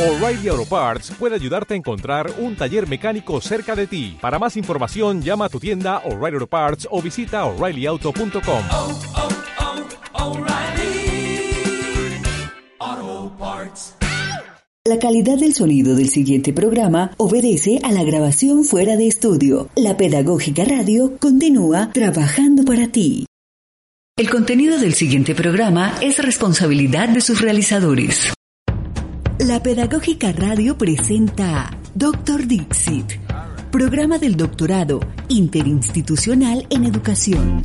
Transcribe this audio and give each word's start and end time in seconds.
O'Reilly 0.00 0.48
Auto 0.48 0.64
Parts 0.64 1.12
puede 1.18 1.34
ayudarte 1.34 1.74
a 1.74 1.76
encontrar 1.76 2.32
un 2.38 2.56
taller 2.56 2.88
mecánico 2.88 3.38
cerca 3.42 3.76
de 3.76 3.86
ti. 3.86 4.16
Para 4.18 4.38
más 4.38 4.56
información, 4.56 5.20
llama 5.20 5.44
a 5.44 5.48
tu 5.50 5.60
tienda 5.60 5.98
O'Reilly 6.06 6.36
Auto 6.36 6.46
Parts 6.46 6.88
o 6.90 7.02
visita 7.02 7.44
oreillyauto.com. 7.44 8.62
oh, 8.72 8.98
oh, 12.80 13.32
Parts. 13.38 13.94
La 14.86 14.98
calidad 14.98 15.36
del 15.36 15.52
sonido 15.52 15.94
del 15.94 16.08
siguiente 16.08 16.54
programa 16.54 17.10
obedece 17.18 17.78
a 17.82 17.92
la 17.92 18.02
grabación 18.02 18.64
fuera 18.64 18.96
de 18.96 19.06
estudio. 19.06 19.68
La 19.76 19.98
Pedagógica 19.98 20.64
Radio 20.64 21.18
continúa 21.18 21.90
trabajando 21.92 22.64
para 22.64 22.88
ti. 22.88 23.26
El 24.16 24.30
contenido 24.30 24.78
del 24.78 24.94
siguiente 24.94 25.34
programa 25.34 25.98
es 26.00 26.24
responsabilidad 26.24 27.10
de 27.10 27.20
sus 27.20 27.42
realizadores. 27.42 28.32
La 29.46 29.62
Pedagógica 29.62 30.32
Radio 30.32 30.76
presenta 30.76 31.70
Doctor 31.94 32.46
Dixit, 32.46 33.14
programa 33.70 34.18
del 34.18 34.36
doctorado 34.36 35.00
interinstitucional 35.28 36.66
en 36.68 36.84
educación. 36.84 37.64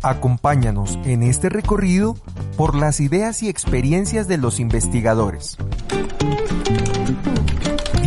Acompáñanos 0.00 0.98
en 1.04 1.22
este 1.22 1.50
recorrido 1.50 2.16
por 2.56 2.76
las 2.76 3.00
ideas 3.00 3.42
y 3.42 3.50
experiencias 3.50 4.26
de 4.26 4.38
los 4.38 4.58
investigadores. 4.58 5.58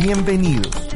Bienvenidos. 0.02 0.87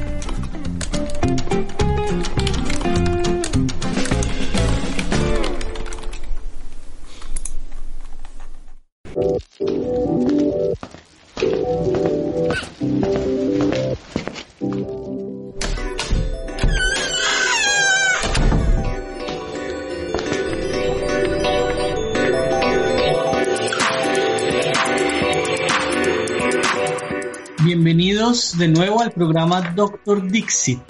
De 28.62 28.68
nuevo 28.68 29.02
al 29.02 29.10
programa 29.10 29.60
Doctor 29.74 30.30
Dixit. 30.30 30.80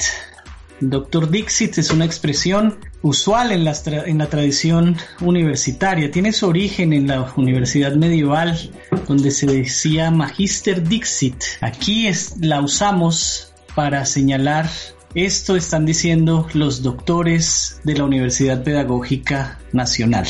Doctor 0.81 1.31
Dixit 1.31 1.79
es 1.79 1.91
una 1.91 2.05
expresión 2.05 2.77
usual 3.01 3.51
en 3.51 3.65
la, 3.65 3.73
en 4.05 4.19
la 4.19 4.27
tradición 4.27 4.99
universitaria. 5.23 6.11
Tiene 6.11 6.35
su 6.35 6.49
origen 6.49 6.93
en 6.93 7.07
la 7.07 7.33
universidad 7.37 7.95
medieval, 7.95 8.71
donde 9.09 9.31
se 9.31 9.47
decía 9.47 10.11
Magister 10.11 10.87
Dixit. 10.87 11.43
Aquí 11.63 12.09
es- 12.09 12.35
la 12.41 12.61
usamos 12.61 13.55
para 13.75 14.05
señalar 14.05 14.69
esto 15.15 15.57
están 15.57 15.87
diciendo 15.87 16.47
los 16.53 16.83
doctores 16.83 17.81
de 17.85 17.95
la 17.97 18.05
Universidad 18.05 18.63
Pedagógica 18.63 19.59
Nacional. 19.73 20.27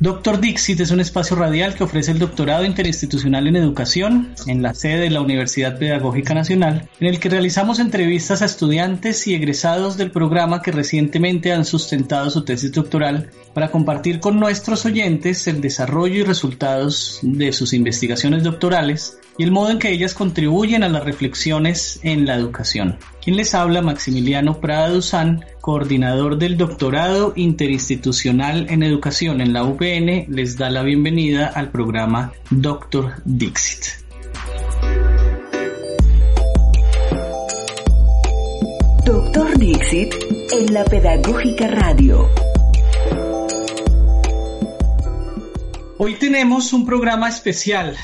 Doctor 0.00 0.40
Dixit 0.40 0.78
es 0.78 0.92
un 0.92 1.00
espacio 1.00 1.34
radial 1.34 1.74
que 1.74 1.82
ofrece 1.82 2.12
el 2.12 2.20
doctorado 2.20 2.64
interinstitucional 2.64 3.48
en 3.48 3.56
educación 3.56 4.32
en 4.46 4.62
la 4.62 4.72
sede 4.72 5.00
de 5.00 5.10
la 5.10 5.20
Universidad 5.20 5.76
Pedagógica 5.76 6.34
Nacional, 6.34 6.88
en 7.00 7.08
el 7.08 7.18
que 7.18 7.28
realizamos 7.28 7.80
entrevistas 7.80 8.40
a 8.40 8.44
estudiantes 8.44 9.26
y 9.26 9.34
egresados 9.34 9.96
del 9.96 10.12
programa 10.12 10.62
que 10.62 10.70
recientemente 10.70 11.52
han 11.52 11.64
sustentado 11.64 12.30
su 12.30 12.44
tesis 12.44 12.70
doctoral 12.70 13.30
para 13.54 13.72
compartir 13.72 14.20
con 14.20 14.38
nuestros 14.38 14.86
oyentes 14.86 15.48
el 15.48 15.60
desarrollo 15.60 16.20
y 16.20 16.22
resultados 16.22 17.18
de 17.22 17.52
sus 17.52 17.72
investigaciones 17.72 18.44
doctorales 18.44 19.18
y 19.38 19.44
el 19.44 19.52
modo 19.52 19.70
en 19.70 19.78
que 19.78 19.92
ellas 19.92 20.14
contribuyen 20.14 20.82
a 20.82 20.88
las 20.88 21.04
reflexiones 21.04 22.00
en 22.02 22.26
la 22.26 22.34
educación. 22.34 22.98
Quien 23.22 23.36
les 23.36 23.54
habla, 23.54 23.80
Maximiliano 23.82 24.60
Prada 24.60 24.90
Duzán, 24.90 25.44
coordinador 25.60 26.38
del 26.38 26.56
doctorado 26.56 27.32
interinstitucional 27.36 28.66
en 28.68 28.82
educación 28.82 29.40
en 29.40 29.52
la 29.52 29.62
UPN, 29.62 30.26
les 30.28 30.58
da 30.58 30.70
la 30.70 30.82
bienvenida 30.82 31.46
al 31.46 31.70
programa 31.70 32.32
Doctor 32.50 33.14
Dixit. 33.24 33.84
Doctor 39.04 39.56
Dixit 39.56 40.14
en 40.52 40.74
la 40.74 40.84
Pedagógica 40.84 41.68
Radio. 41.68 42.28
Hoy 45.96 46.14
tenemos 46.14 46.72
un 46.72 46.84
programa 46.84 47.28
especial. 47.28 47.96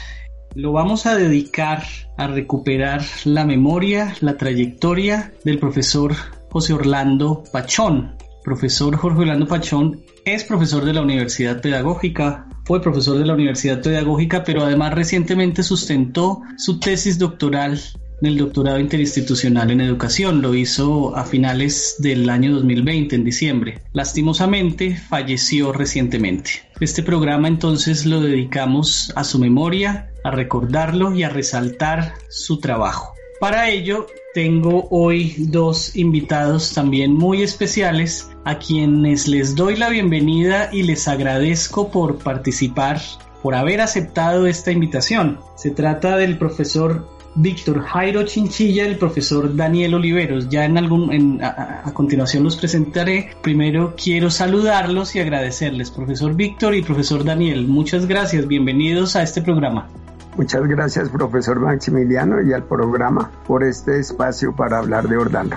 Lo 0.55 0.71
vamos 0.71 1.05
a 1.07 1.17
dedicar 1.17 1.83
a 2.17 2.29
recuperar 2.29 3.03
la 3.25 3.45
memoria, 3.45 4.15
la 4.21 4.37
trayectoria 4.37 5.35
del 5.45 5.59
profesor 5.59 6.15
José 6.51 6.73
Orlando 6.75 7.43
Pachón. 7.53 8.15
Profesor 8.45 8.97
Jorge 8.97 9.23
Orlando 9.23 9.49
Pachón 9.49 10.05
es 10.25 10.45
profesor 10.45 10.85
de 10.85 10.93
la 10.93 11.03
Universidad 11.03 11.61
Pedagógica, 11.61 12.47
fue 12.67 12.81
profesor 12.81 13.19
de 13.19 13.27
la 13.27 13.35
Universidad 13.35 13.83
Pedagógica, 13.83 14.45
pero 14.45 14.63
además 14.63 14.95
recientemente 14.95 15.65
sustentó 15.65 16.41
su 16.57 16.79
tesis 16.79 17.19
doctoral 17.19 17.81
el 18.23 18.39
doctorado 18.39 18.79
interinstitucional 18.79 19.71
en 19.71 19.81
educación. 19.81 20.43
Lo 20.43 20.55
hizo 20.55 21.17
a 21.17 21.25
finales 21.25 21.97
del 21.99 22.29
año 22.31 22.55
2020, 22.55 23.17
en 23.17 23.25
diciembre. 23.25 23.81
Lastimosamente, 23.93 24.97
falleció 24.97 25.73
recientemente. 25.73 26.63
Este 26.81 27.03
programa 27.03 27.49
entonces 27.49 28.07
lo 28.07 28.21
dedicamos 28.21 29.13
a 29.17 29.25
su 29.25 29.39
memoria, 29.39 30.11
a 30.25 30.31
recordarlo 30.31 31.15
y 31.15 31.23
a 31.23 31.29
resaltar 31.29 32.15
su 32.29 32.59
trabajo. 32.59 33.15
Para 33.41 33.69
ello, 33.69 34.07
tengo 34.33 34.89
hoy 34.91 35.35
dos 35.39 35.95
invitados 35.97 36.73
también 36.73 37.13
muy 37.13 37.43
especiales 37.43 38.31
a 38.45 38.59
quienes 38.59 39.29
les 39.29 39.55
doy 39.55 39.77
la 39.77 39.91
bienvenida 39.91 40.71
y 40.73 40.83
les 40.83 41.07
agradezco 41.09 41.91
por 41.91 42.19
participar, 42.19 43.01
por 43.43 43.55
haber 43.55 43.81
aceptado 43.81 44.47
esta 44.47 44.73
invitación. 44.73 45.39
Se 45.57 45.71
trata 45.71 46.17
del 46.17 46.39
profesor 46.39 47.14
Víctor 47.37 47.81
Jairo 47.83 48.23
Chinchilla 48.25 48.85
y 48.85 48.89
el 48.89 48.99
profesor 48.99 49.55
Daniel 49.57 49.95
Oliveros. 49.95 50.49
Ya 50.49 50.65
en 50.65 50.79
algún, 50.79 51.13
en- 51.13 51.43
a, 51.43 51.49
a- 51.49 51.89
a 51.89 51.95
continuación 51.95 52.45
los 52.45 52.57
presentaré. 52.57 53.31
Primero 53.43 53.95
quiero 54.03 54.31
saludarlos 54.31 55.15
y 55.17 55.21
agradecerles, 55.21 55.91
profesor 55.91 56.35
Víctor 56.35 56.75
y 56.75 56.83
profesor 56.83 57.25
Daniel. 57.25 57.67
Muchas 57.67 58.07
gracias, 58.07 58.47
bienvenidos 58.47 59.17
a 59.17 59.23
este 59.23 59.43
programa. 59.43 59.89
Muchas 60.37 60.67
gracias, 60.67 61.09
profesor 61.11 61.61
Maximiliano, 61.61 62.43
y 62.43 62.53
al 62.53 62.65
programa 62.65 63.31
por 63.47 63.63
este 63.63 64.01
espacio 64.01 64.55
para 64.55 64.79
hablar 64.79 65.09
de 65.09 65.17
Orlando. 65.17 65.57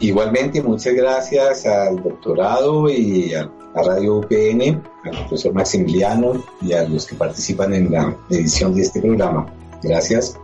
Igualmente, 0.00 0.62
muchas 0.62 0.94
gracias 0.94 1.66
al 1.66 2.02
doctorado 2.02 2.88
y 2.90 3.32
a, 3.34 3.48
a 3.74 3.82
Radio 3.82 4.16
UPN, 4.18 4.82
al 5.04 5.16
profesor 5.20 5.54
Maximiliano 5.54 6.42
y 6.60 6.72
a 6.72 6.86
los 6.88 7.06
que 7.06 7.14
participan 7.14 7.72
en 7.74 7.90
la 7.92 8.14
edición 8.28 8.74
de 8.74 8.82
este 8.82 9.00
programa. 9.00 9.46
Gracias. 9.82 10.38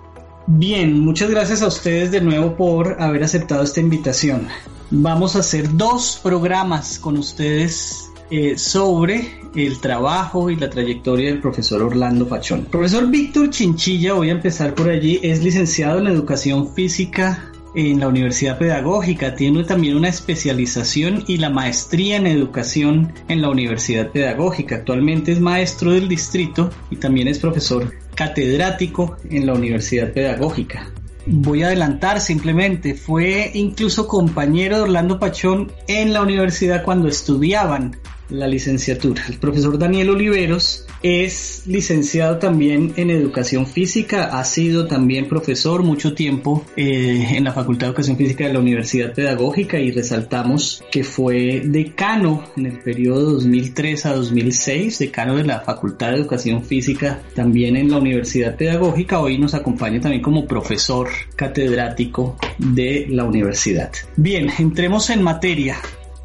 Bien, 0.52 0.98
muchas 0.98 1.30
gracias 1.30 1.62
a 1.62 1.68
ustedes 1.68 2.10
de 2.10 2.20
nuevo 2.20 2.56
por 2.56 3.00
haber 3.00 3.22
aceptado 3.22 3.62
esta 3.62 3.78
invitación. 3.78 4.48
Vamos 4.90 5.36
a 5.36 5.38
hacer 5.38 5.76
dos 5.76 6.18
programas 6.20 6.98
con 6.98 7.16
ustedes 7.16 8.10
eh, 8.32 8.58
sobre 8.58 9.40
el 9.54 9.80
trabajo 9.80 10.50
y 10.50 10.56
la 10.56 10.68
trayectoria 10.68 11.30
del 11.30 11.40
profesor 11.40 11.82
Orlando 11.82 12.26
Pachón. 12.26 12.64
Profesor 12.64 13.08
Víctor 13.08 13.50
Chinchilla, 13.50 14.14
voy 14.14 14.30
a 14.30 14.32
empezar 14.32 14.74
por 14.74 14.88
allí, 14.88 15.20
es 15.22 15.40
licenciado 15.40 16.00
en 16.00 16.08
Educación 16.08 16.74
Física 16.74 17.49
en 17.74 18.00
la 18.00 18.08
Universidad 18.08 18.58
Pedagógica, 18.58 19.34
tiene 19.34 19.64
también 19.64 19.96
una 19.96 20.08
especialización 20.08 21.24
y 21.26 21.36
la 21.36 21.50
maestría 21.50 22.16
en 22.16 22.26
educación 22.26 23.12
en 23.28 23.42
la 23.42 23.48
Universidad 23.48 24.10
Pedagógica. 24.10 24.76
Actualmente 24.76 25.32
es 25.32 25.40
maestro 25.40 25.92
del 25.92 26.08
distrito 26.08 26.70
y 26.90 26.96
también 26.96 27.28
es 27.28 27.38
profesor 27.38 27.92
catedrático 28.14 29.16
en 29.30 29.46
la 29.46 29.54
Universidad 29.54 30.12
Pedagógica. 30.12 30.90
Voy 31.26 31.62
a 31.62 31.66
adelantar 31.66 32.20
simplemente, 32.20 32.94
fue 32.94 33.50
incluso 33.54 34.08
compañero 34.08 34.76
de 34.76 34.82
Orlando 34.82 35.18
Pachón 35.18 35.70
en 35.86 36.12
la 36.12 36.22
universidad 36.22 36.82
cuando 36.82 37.08
estudiaban 37.08 37.96
la 38.30 38.46
licenciatura. 38.46 39.24
El 39.28 39.38
profesor 39.38 39.78
Daniel 39.78 40.10
Oliveros 40.10 40.86
es 41.02 41.62
licenciado 41.66 42.38
también 42.38 42.92
en 42.96 43.10
educación 43.10 43.66
física, 43.66 44.38
ha 44.38 44.44
sido 44.44 44.86
también 44.86 45.28
profesor 45.28 45.82
mucho 45.82 46.14
tiempo 46.14 46.64
eh, 46.76 47.28
en 47.30 47.44
la 47.44 47.52
Facultad 47.52 47.86
de 47.86 47.90
Educación 47.90 48.16
Física 48.16 48.46
de 48.46 48.52
la 48.52 48.58
Universidad 48.58 49.14
Pedagógica 49.14 49.78
y 49.78 49.90
resaltamos 49.90 50.82
que 50.90 51.04
fue 51.04 51.62
decano 51.64 52.44
en 52.56 52.66
el 52.66 52.78
periodo 52.78 53.32
2003 53.32 54.06
a 54.06 54.14
2006, 54.14 54.98
decano 54.98 55.36
de 55.36 55.44
la 55.44 55.60
Facultad 55.60 56.10
de 56.10 56.16
Educación 56.16 56.62
Física 56.64 57.22
también 57.34 57.76
en 57.76 57.90
la 57.90 57.98
Universidad 57.98 58.56
Pedagógica. 58.56 59.20
Hoy 59.20 59.38
nos 59.38 59.54
acompaña 59.54 60.00
también 60.00 60.22
como 60.22 60.46
profesor 60.46 61.08
catedrático 61.36 62.36
de 62.58 63.06
la 63.08 63.24
universidad. 63.24 63.90
Bien, 64.16 64.50
entremos 64.58 65.10
en 65.10 65.22
materia. 65.22 65.76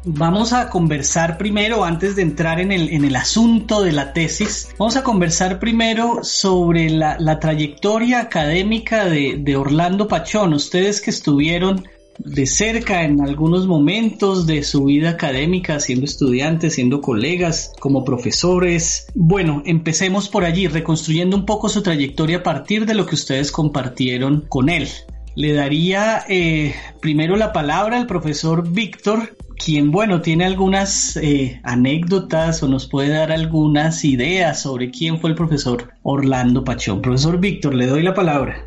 Vamos 0.06 0.52
a 0.52 0.70
conversar 0.70 1.36
primero, 1.36 1.84
antes 1.84 2.16
de 2.16 2.22
entrar 2.22 2.60
en 2.60 2.72
el, 2.72 2.88
en 2.90 3.04
el 3.04 3.16
asunto 3.16 3.82
de 3.82 3.92
la 3.92 4.12
tesis, 4.12 4.68
vamos 4.78 4.96
a 4.96 5.02
conversar 5.02 5.58
primero 5.58 6.22
sobre 6.22 6.88
la, 6.88 7.16
la 7.18 7.40
trayectoria 7.40 8.20
académica 8.20 9.04
de, 9.04 9.36
de 9.38 9.56
Orlando 9.56 10.06
Pachón. 10.08 10.54
Ustedes 10.54 11.00
que 11.00 11.10
estuvieron 11.10 11.84
de 12.18 12.46
cerca 12.46 13.02
en 13.02 13.20
algunos 13.20 13.66
momentos 13.66 14.46
de 14.46 14.62
su 14.62 14.84
vida 14.84 15.10
académica, 15.10 15.80
siendo 15.80 16.06
estudiantes, 16.06 16.74
siendo 16.74 17.00
colegas, 17.00 17.72
como 17.78 18.04
profesores. 18.04 19.08
Bueno, 19.14 19.62
empecemos 19.66 20.28
por 20.28 20.44
allí, 20.44 20.68
reconstruyendo 20.68 21.36
un 21.36 21.44
poco 21.44 21.68
su 21.68 21.82
trayectoria 21.82 22.38
a 22.38 22.42
partir 22.42 22.86
de 22.86 22.94
lo 22.94 23.06
que 23.06 23.16
ustedes 23.16 23.52
compartieron 23.52 24.46
con 24.48 24.68
él. 24.68 24.88
Le 25.34 25.52
daría 25.52 26.24
eh, 26.28 26.74
primero 27.00 27.36
la 27.36 27.52
palabra 27.52 27.98
al 27.98 28.06
profesor 28.06 28.70
Víctor, 28.70 29.36
quien, 29.56 29.90
bueno, 29.90 30.20
tiene 30.20 30.44
algunas 30.44 31.16
eh, 31.16 31.60
anécdotas 31.64 32.62
o 32.62 32.68
nos 32.68 32.86
puede 32.86 33.10
dar 33.10 33.32
algunas 33.32 34.04
ideas 34.04 34.60
sobre 34.60 34.90
quién 34.90 35.18
fue 35.20 35.30
el 35.30 35.36
profesor 35.36 35.92
Orlando 36.02 36.64
Pachón. 36.64 37.02
Profesor 37.02 37.38
Víctor, 37.38 37.74
le 37.74 37.86
doy 37.86 38.02
la 38.02 38.14
palabra. 38.14 38.66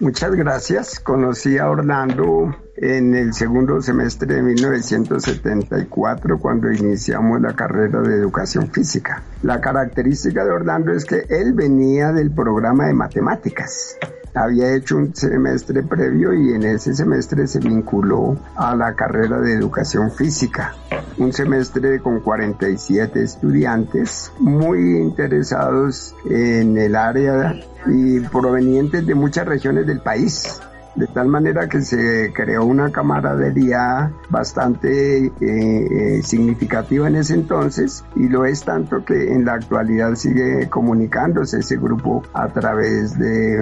Muchas 0.00 0.34
gracias. 0.34 0.98
Conocí 0.98 1.58
a 1.58 1.68
Orlando 1.68 2.56
en 2.76 3.14
el 3.14 3.34
segundo 3.34 3.82
semestre 3.82 4.34
de 4.34 4.42
1974 4.42 6.38
cuando 6.38 6.72
iniciamos 6.72 7.42
la 7.42 7.54
carrera 7.54 8.00
de 8.00 8.14
educación 8.14 8.70
física. 8.70 9.22
La 9.42 9.60
característica 9.60 10.42
de 10.44 10.52
Orlando 10.52 10.92
es 10.92 11.04
que 11.04 11.26
él 11.28 11.52
venía 11.52 12.12
del 12.12 12.30
programa 12.30 12.86
de 12.86 12.94
matemáticas 12.94 13.98
había 14.34 14.74
hecho 14.74 14.96
un 14.96 15.14
semestre 15.14 15.82
previo 15.82 16.32
y 16.32 16.54
en 16.54 16.62
ese 16.62 16.94
semestre 16.94 17.46
se 17.46 17.58
vinculó 17.58 18.36
a 18.56 18.74
la 18.76 18.94
carrera 18.94 19.40
de 19.40 19.54
educación 19.54 20.10
física. 20.10 20.74
Un 21.18 21.32
semestre 21.32 22.00
con 22.00 22.20
47 22.20 23.22
estudiantes 23.22 24.32
muy 24.38 24.98
interesados 24.98 26.14
en 26.28 26.78
el 26.78 26.96
área 26.96 27.54
y 27.86 28.20
provenientes 28.20 29.06
de 29.06 29.14
muchas 29.14 29.46
regiones 29.46 29.86
del 29.86 30.00
país 30.00 30.60
de 30.94 31.06
tal 31.06 31.28
manera 31.28 31.68
que 31.68 31.82
se 31.82 32.32
creó 32.32 32.64
una 32.64 32.90
camaradería 32.90 34.12
bastante 34.28 35.26
eh, 35.26 35.32
eh, 35.40 36.22
significativa 36.22 37.08
en 37.08 37.16
ese 37.16 37.34
entonces 37.34 38.04
y 38.16 38.28
lo 38.28 38.44
es 38.44 38.64
tanto 38.64 39.04
que 39.04 39.32
en 39.32 39.44
la 39.44 39.54
actualidad 39.54 40.14
sigue 40.14 40.68
comunicándose 40.68 41.60
ese 41.60 41.76
grupo 41.76 42.22
a 42.32 42.48
través 42.48 43.18
de, 43.18 43.58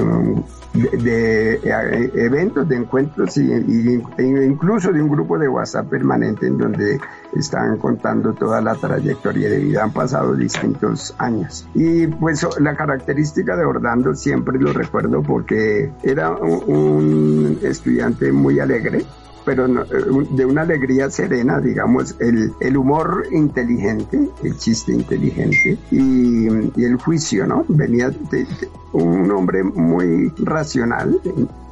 de, 0.75 1.55
eh, 1.55 2.13
eventos, 2.15 2.69
de 2.69 2.77
encuentros 2.77 3.37
y, 3.37 3.53
e 3.53 4.25
incluso 4.25 4.93
de 4.93 5.03
un 5.03 5.09
grupo 5.09 5.39
de 5.39 5.49
WhatsApp 5.49 5.89
permanente 5.89 6.47
en 6.47 6.59
donde 6.59 7.01
están 7.35 7.77
contando 7.79 8.33
toda 8.33 8.61
la 8.61 8.75
trayectoria 8.75 9.49
de 9.51 9.59
vida. 9.59 9.85
Han 9.85 9.93
pasado 9.93 10.35
distintos 10.35 11.15
años. 11.19 11.69
Y 11.75 12.07
pues 12.07 12.47
la 12.61 12.75
característica 12.75 13.57
de 13.57 13.65
Orlando 13.65 14.15
siempre 14.15 14.59
lo 14.59 14.73
recuerdo 14.73 15.23
porque 15.23 15.93
era 16.03 16.31
un, 16.31 17.18
estudiante 17.62 18.32
muy 18.32 18.61
alegre 18.61 19.05
pero 19.49 19.67
de 19.67 20.44
una 20.44 20.61
alegría 20.61 21.09
serena, 21.09 21.59
digamos, 21.59 22.17
el, 22.19 22.53
el 22.61 22.76
humor 22.76 23.29
inteligente, 23.31 24.29
el 24.44 24.59
chiste 24.59 24.93
inteligente 24.93 25.79
y, 25.91 26.49
el 26.85 26.97
juicio, 27.03 27.47
¿no? 27.47 27.65
Venía 27.67 28.11
de, 28.11 28.47
un 28.93 29.31
hombre 29.31 29.65
muy 29.65 30.31
racional, 30.37 31.19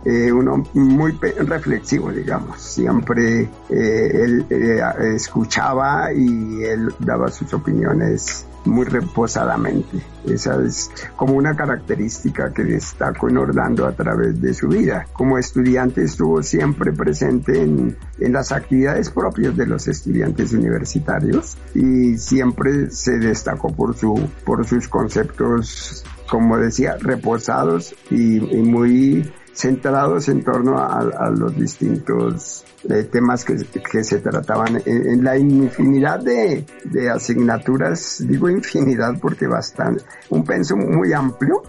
eh, 0.06 0.32
uno 0.32 0.64
muy 0.72 1.12
reflexivo, 1.12 2.10
digamos. 2.10 2.62
Siempre 2.62 3.50
eh, 3.69 4.10
él 4.25 4.46
eh, 4.49 4.81
escuchaba 5.14 6.14
y 6.14 6.64
él 6.64 6.94
daba 7.00 7.31
sus 7.31 7.52
opiniones 7.52 8.46
muy 8.66 8.84
reposadamente. 8.84 10.02
Esa 10.26 10.62
es 10.62 10.90
como 11.16 11.34
una 11.34 11.54
característica 11.56 12.52
que 12.52 12.64
destaco 12.64 13.28
en 13.28 13.38
Orlando 13.38 13.86
a 13.86 13.92
través 13.92 14.40
de 14.40 14.54
su 14.54 14.68
vida. 14.68 15.06
Como 15.12 15.38
estudiante 15.38 16.02
estuvo 16.02 16.42
siempre 16.42 16.92
presente 16.92 17.62
en, 17.62 17.96
en 18.18 18.32
las 18.32 18.52
actividades 18.52 19.10
propias 19.10 19.56
de 19.56 19.66
los 19.66 19.88
estudiantes 19.88 20.52
universitarios 20.52 21.56
y 21.74 22.18
siempre 22.18 22.90
se 22.90 23.18
destacó 23.18 23.72
por, 23.74 23.96
su, 23.96 24.28
por 24.44 24.66
sus 24.66 24.88
conceptos, 24.88 26.04
como 26.28 26.58
decía, 26.58 26.96
reposados 27.00 27.94
y 28.10 28.40
muy 28.40 29.30
centrados 29.56 30.29
en 30.29 30.44
torno 30.44 30.79
a, 30.79 31.31
los 31.31 31.56
distintos 31.56 32.64
eh, 32.88 33.05
temas 33.05 33.44
que, 33.44 34.05
se 34.05 34.19
trataban 34.19 34.82
en, 34.85 35.25
la 35.25 35.38
infinidad 35.38 36.20
de, 36.20 36.67
asignaturas, 37.11 38.23
digo 38.29 38.50
infinidad 38.50 39.14
porque 39.20 39.47
bastante, 39.47 40.05
un 40.29 40.44
penso 40.44 40.76
muy 40.76 41.12
amplio 41.14 41.62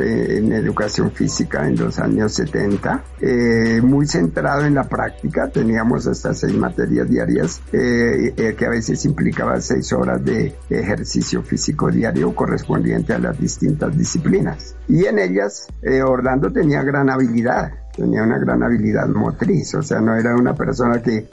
eh, 0.00 0.38
en 0.38 0.52
educación 0.52 1.10
física 1.10 1.66
en 1.66 1.76
los 1.76 1.98
años 1.98 2.32
70, 2.34 3.04
eh, 3.20 3.80
muy 3.82 4.06
centrado 4.06 4.64
en 4.64 4.74
la 4.74 4.84
práctica, 4.84 5.48
teníamos 5.48 6.06
hasta 6.06 6.34
seis 6.34 6.54
materias 6.54 7.08
diarias 7.08 7.60
que 7.70 8.66
a 8.66 8.70
veces 8.70 9.04
implicaba 9.04 9.60
seis 9.60 9.92
horas 9.92 10.24
de 10.24 10.54
ejercicio 10.70 11.42
físico 11.42 11.90
diario 11.90 12.34
correspondiente 12.34 13.12
a 13.12 13.18
las 13.18 13.38
distintas 13.38 13.96
disciplinas. 13.96 14.76
Y 14.88 15.04
en 15.04 15.18
ellas 15.18 15.66
Orlando 16.04 16.52
tenía 16.52 16.82
gran 16.82 17.10
habilidad 17.10 17.72
tenía 17.94 18.22
una 18.22 18.38
gran 18.38 18.62
habilidad 18.62 19.06
motriz, 19.08 19.74
o 19.74 19.82
sea, 19.82 20.00
no 20.00 20.16
era 20.16 20.34
una 20.34 20.54
persona 20.54 21.02
que 21.02 21.28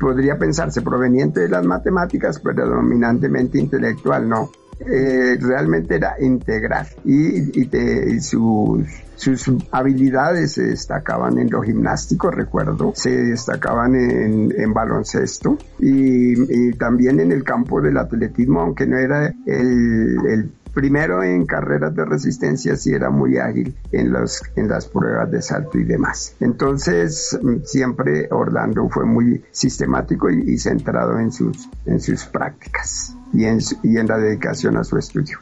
podría 0.00 0.38
pensarse 0.38 0.82
proveniente 0.82 1.40
de 1.40 1.48
las 1.48 1.64
matemáticas, 1.64 2.40
pero 2.42 2.66
dominantemente 2.66 3.58
intelectual, 3.58 4.28
no. 4.28 4.50
Eh, 4.80 5.36
realmente 5.40 5.96
era 5.96 6.14
integral 6.20 6.86
y, 7.04 8.20
sus, 8.20 9.50
habilidades 9.72 10.52
se 10.52 10.62
destacaban 10.62 11.38
en 11.38 11.50
lo 11.50 11.62
gimnástico, 11.62 12.30
recuerdo, 12.30 12.92
se 12.94 13.10
destacaban 13.10 13.96
en, 13.96 14.54
en 14.56 14.72
baloncesto 14.72 15.58
y, 15.80 16.72
también 16.74 17.18
en 17.18 17.32
el 17.32 17.42
campo 17.42 17.80
del 17.80 17.98
atletismo, 17.98 18.60
aunque 18.60 18.86
no 18.86 18.98
era 18.98 19.34
el, 19.46 20.52
primero 20.72 21.24
en 21.24 21.44
carreras 21.44 21.92
de 21.96 22.04
resistencia 22.04 22.76
sí 22.76 22.92
era 22.92 23.10
muy 23.10 23.36
ágil 23.38 23.74
en, 23.90 24.12
las 24.12 24.86
pruebas 24.86 25.28
de 25.28 25.42
salto 25.42 25.76
y 25.76 25.84
demás. 25.84 26.36
Entonces 26.38 27.36
mm, 27.42 27.64
siempre 27.64 28.28
Orlando 28.30 28.88
fue 28.88 29.04
muy 29.04 29.44
sistemático 29.50 30.30
y, 30.30 30.56
centrado 30.56 31.18
en 31.18 31.32
sus 31.32 32.24
prácticas 32.26 33.17
y 33.32 33.44
en, 33.44 33.58
y 33.82 33.96
en 33.96 34.06
la 34.06 34.18
dedicación 34.18 34.76
a 34.76 34.84
su 34.84 34.98
estudio 34.98 35.38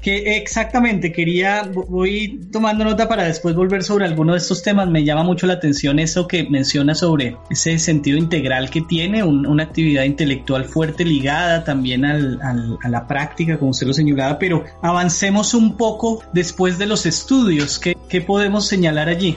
que 0.00 0.36
exactamente 0.36 1.12
quería, 1.12 1.68
voy 1.88 2.40
tomando 2.52 2.84
nota 2.84 3.08
para 3.08 3.24
después 3.24 3.54
volver 3.56 3.82
sobre 3.82 4.04
alguno 4.04 4.32
de 4.32 4.38
estos 4.38 4.62
temas. 4.62 4.88
Me 4.88 5.04
llama 5.04 5.24
mucho 5.24 5.46
la 5.46 5.54
atención 5.54 5.98
eso 5.98 6.28
que 6.28 6.48
menciona 6.48 6.94
sobre 6.94 7.36
ese 7.50 7.78
sentido 7.78 8.16
integral 8.16 8.70
que 8.70 8.82
tiene, 8.82 9.24
una 9.24 9.64
actividad 9.64 10.04
intelectual 10.04 10.64
fuerte 10.64 11.04
ligada 11.04 11.64
también 11.64 12.04
al, 12.04 12.40
a 12.40 12.88
la 12.88 13.06
práctica, 13.06 13.58
como 13.58 13.72
usted 13.72 13.86
lo 13.86 13.92
señalaba, 13.92 14.38
pero 14.38 14.64
avancemos 14.82 15.54
un 15.54 15.76
poco 15.76 16.22
después 16.32 16.78
de 16.78 16.86
los 16.86 17.04
estudios. 17.04 17.78
¿Qué, 17.78 17.96
qué 18.08 18.20
podemos 18.20 18.66
señalar 18.66 19.08
allí? 19.08 19.36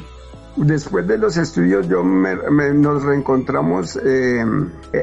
Después 0.56 1.08
de 1.08 1.18
los 1.18 1.38
estudios 1.38 1.88
yo 1.88 2.04
nos 2.04 3.04
reencontramos 3.04 3.98
eh, 4.04 4.44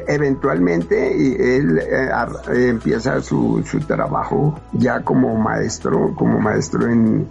eventualmente 0.07 1.17
y 1.17 1.33
él 1.33 1.79
eh, 1.79 2.09
empieza 2.69 3.19
su, 3.21 3.63
trabajo 3.87 4.59
ya 4.73 5.01
como 5.01 5.35
maestro, 5.35 6.13
como 6.15 6.39
maestro 6.39 6.87
en, 6.87 7.27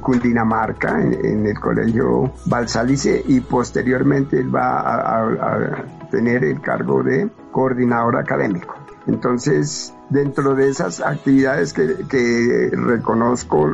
Cundinamarca, 0.00 1.00
en, 1.00 1.46
el 1.46 1.58
colegio 1.58 2.30
Balsalice 2.44 3.24
y 3.26 3.40
posteriormente 3.40 4.38
él 4.38 4.54
va 4.54 4.80
a 4.80 5.84
tener 6.10 6.44
el 6.44 6.60
cargo 6.60 7.02
de 7.02 7.30
coordinador 7.52 8.18
académico. 8.18 8.85
Entonces, 9.06 9.94
dentro 10.10 10.54
de 10.54 10.68
esas 10.68 11.00
actividades 11.00 11.72
que, 11.72 12.70
reconozco, 12.72 13.68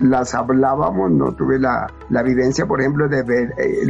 las 0.00 0.34
hablábamos, 0.34 1.10
no 1.10 1.32
tuve 1.32 1.58
la, 1.58 1.90
vivencia, 2.22 2.66
por 2.66 2.80
ejemplo, 2.80 3.08
de, 3.08 3.22
ver, 3.22 3.54
eh, 3.56 3.86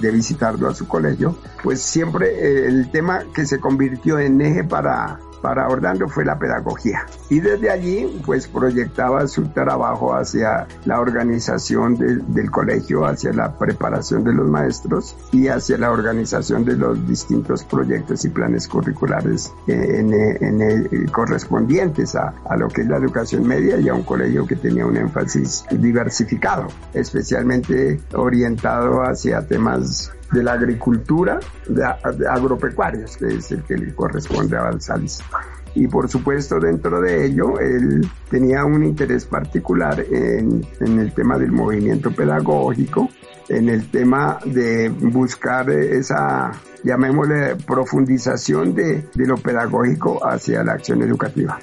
de, 0.00 0.10
visitarlo 0.10 0.68
a 0.68 0.74
su 0.74 0.86
colegio, 0.86 1.36
pues 1.62 1.80
siempre 1.80 2.28
eh, 2.28 2.66
el 2.66 2.90
tema 2.90 3.24
que 3.34 3.46
se 3.46 3.60
convirtió 3.60 4.18
en 4.18 4.40
eje 4.40 4.64
para, 4.64 5.18
para 5.42 5.68
Orlando 5.68 6.08
fue 6.08 6.24
la 6.24 6.38
pedagogía. 6.38 7.06
Y 7.28 7.40
desde 7.40 7.70
allí, 7.70 8.20
pues 8.24 8.48
proyectaba 8.48 9.26
su 9.26 9.48
trabajo 9.48 10.14
hacia 10.14 10.66
la 10.84 11.00
organización 11.00 11.96
del 11.96 12.50
colegio, 12.50 13.06
hacia 13.06 13.32
la 13.32 13.56
preparación 13.56 14.24
de 14.24 14.32
los 14.32 14.48
maestros 14.48 15.16
y 15.32 15.48
hacia 15.48 15.78
la 15.78 15.90
organización 15.90 16.64
de 16.64 16.76
los 16.76 17.06
distintos 17.06 17.64
proyectos 17.64 18.24
y 18.24 18.30
planes 18.30 18.68
curriculares 18.68 19.52
en, 19.66 20.12
en, 20.12 21.06
correspondientes 21.08 22.14
a, 22.14 22.34
a, 22.48 22.56
lo 22.56 22.68
que 22.68 22.82
es 22.82 22.88
la 22.88 22.96
educación 22.96 23.46
media 23.46 23.78
y 23.78 23.88
a 23.88 23.94
un 23.94 24.02
colegio 24.02 24.46
que 24.46 24.56
tenía 24.56 24.86
un 24.86 24.96
énfasis 24.96 25.64
diversificado, 25.70 26.68
especialmente 26.94 28.00
orientado 28.12 29.02
hacia 29.02 29.46
temas 29.46 30.12
de 30.32 30.42
la 30.42 30.52
agricultura 30.52 31.40
de, 31.68 31.84
agropecuarios, 31.84 33.16
que 33.16 33.26
es 33.26 33.50
el 33.52 33.62
que 33.62 33.76
le 33.76 33.94
corresponde 33.94 34.56
a 34.56 34.62
Balsalis 34.62 35.22
y 35.74 35.86
por 35.86 36.08
supuesto 36.08 36.58
dentro 36.58 37.00
de 37.00 37.26
ello 37.26 37.58
él 37.60 38.08
tenía 38.30 38.64
un 38.64 38.84
interés 38.84 39.24
particular 39.24 40.04
en, 40.10 40.66
en, 40.80 40.98
el 40.98 41.12
tema 41.12 41.38
del 41.38 41.52
movimiento 41.52 42.10
pedagógico, 42.10 43.08
en 43.48 43.68
el 43.68 43.88
tema 43.90 44.38
de 44.44 44.88
buscar 44.88 45.70
esa, 45.70 46.52
llamémosle, 46.82 47.56
profundización 47.56 48.74
de, 48.74 49.08
de 49.14 49.26
lo 49.26 49.36
pedagógico 49.36 50.26
hacia 50.26 50.64
la 50.64 50.72
acción 50.72 51.02
educativa. 51.02 51.58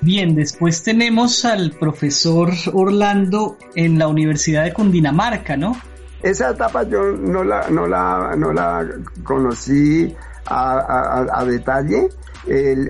Bien, 0.00 0.34
después 0.34 0.82
tenemos 0.82 1.44
al 1.44 1.70
profesor 1.70 2.50
Orlando 2.72 3.56
en 3.74 3.98
la 3.98 4.08
Universidad 4.08 4.64
de 4.64 4.74
Cundinamarca, 4.74 5.56
¿no? 5.56 5.76
Esa 6.24 6.52
etapa 6.52 6.84
yo 6.84 7.12
no 7.12 7.44
la, 7.44 7.68
no 7.68 7.86
la, 7.86 8.34
no 8.34 8.50
la 8.50 8.88
conocí 9.22 10.16
a, 10.46 10.78
a, 10.78 11.40
a 11.40 11.44
detalle, 11.44 12.08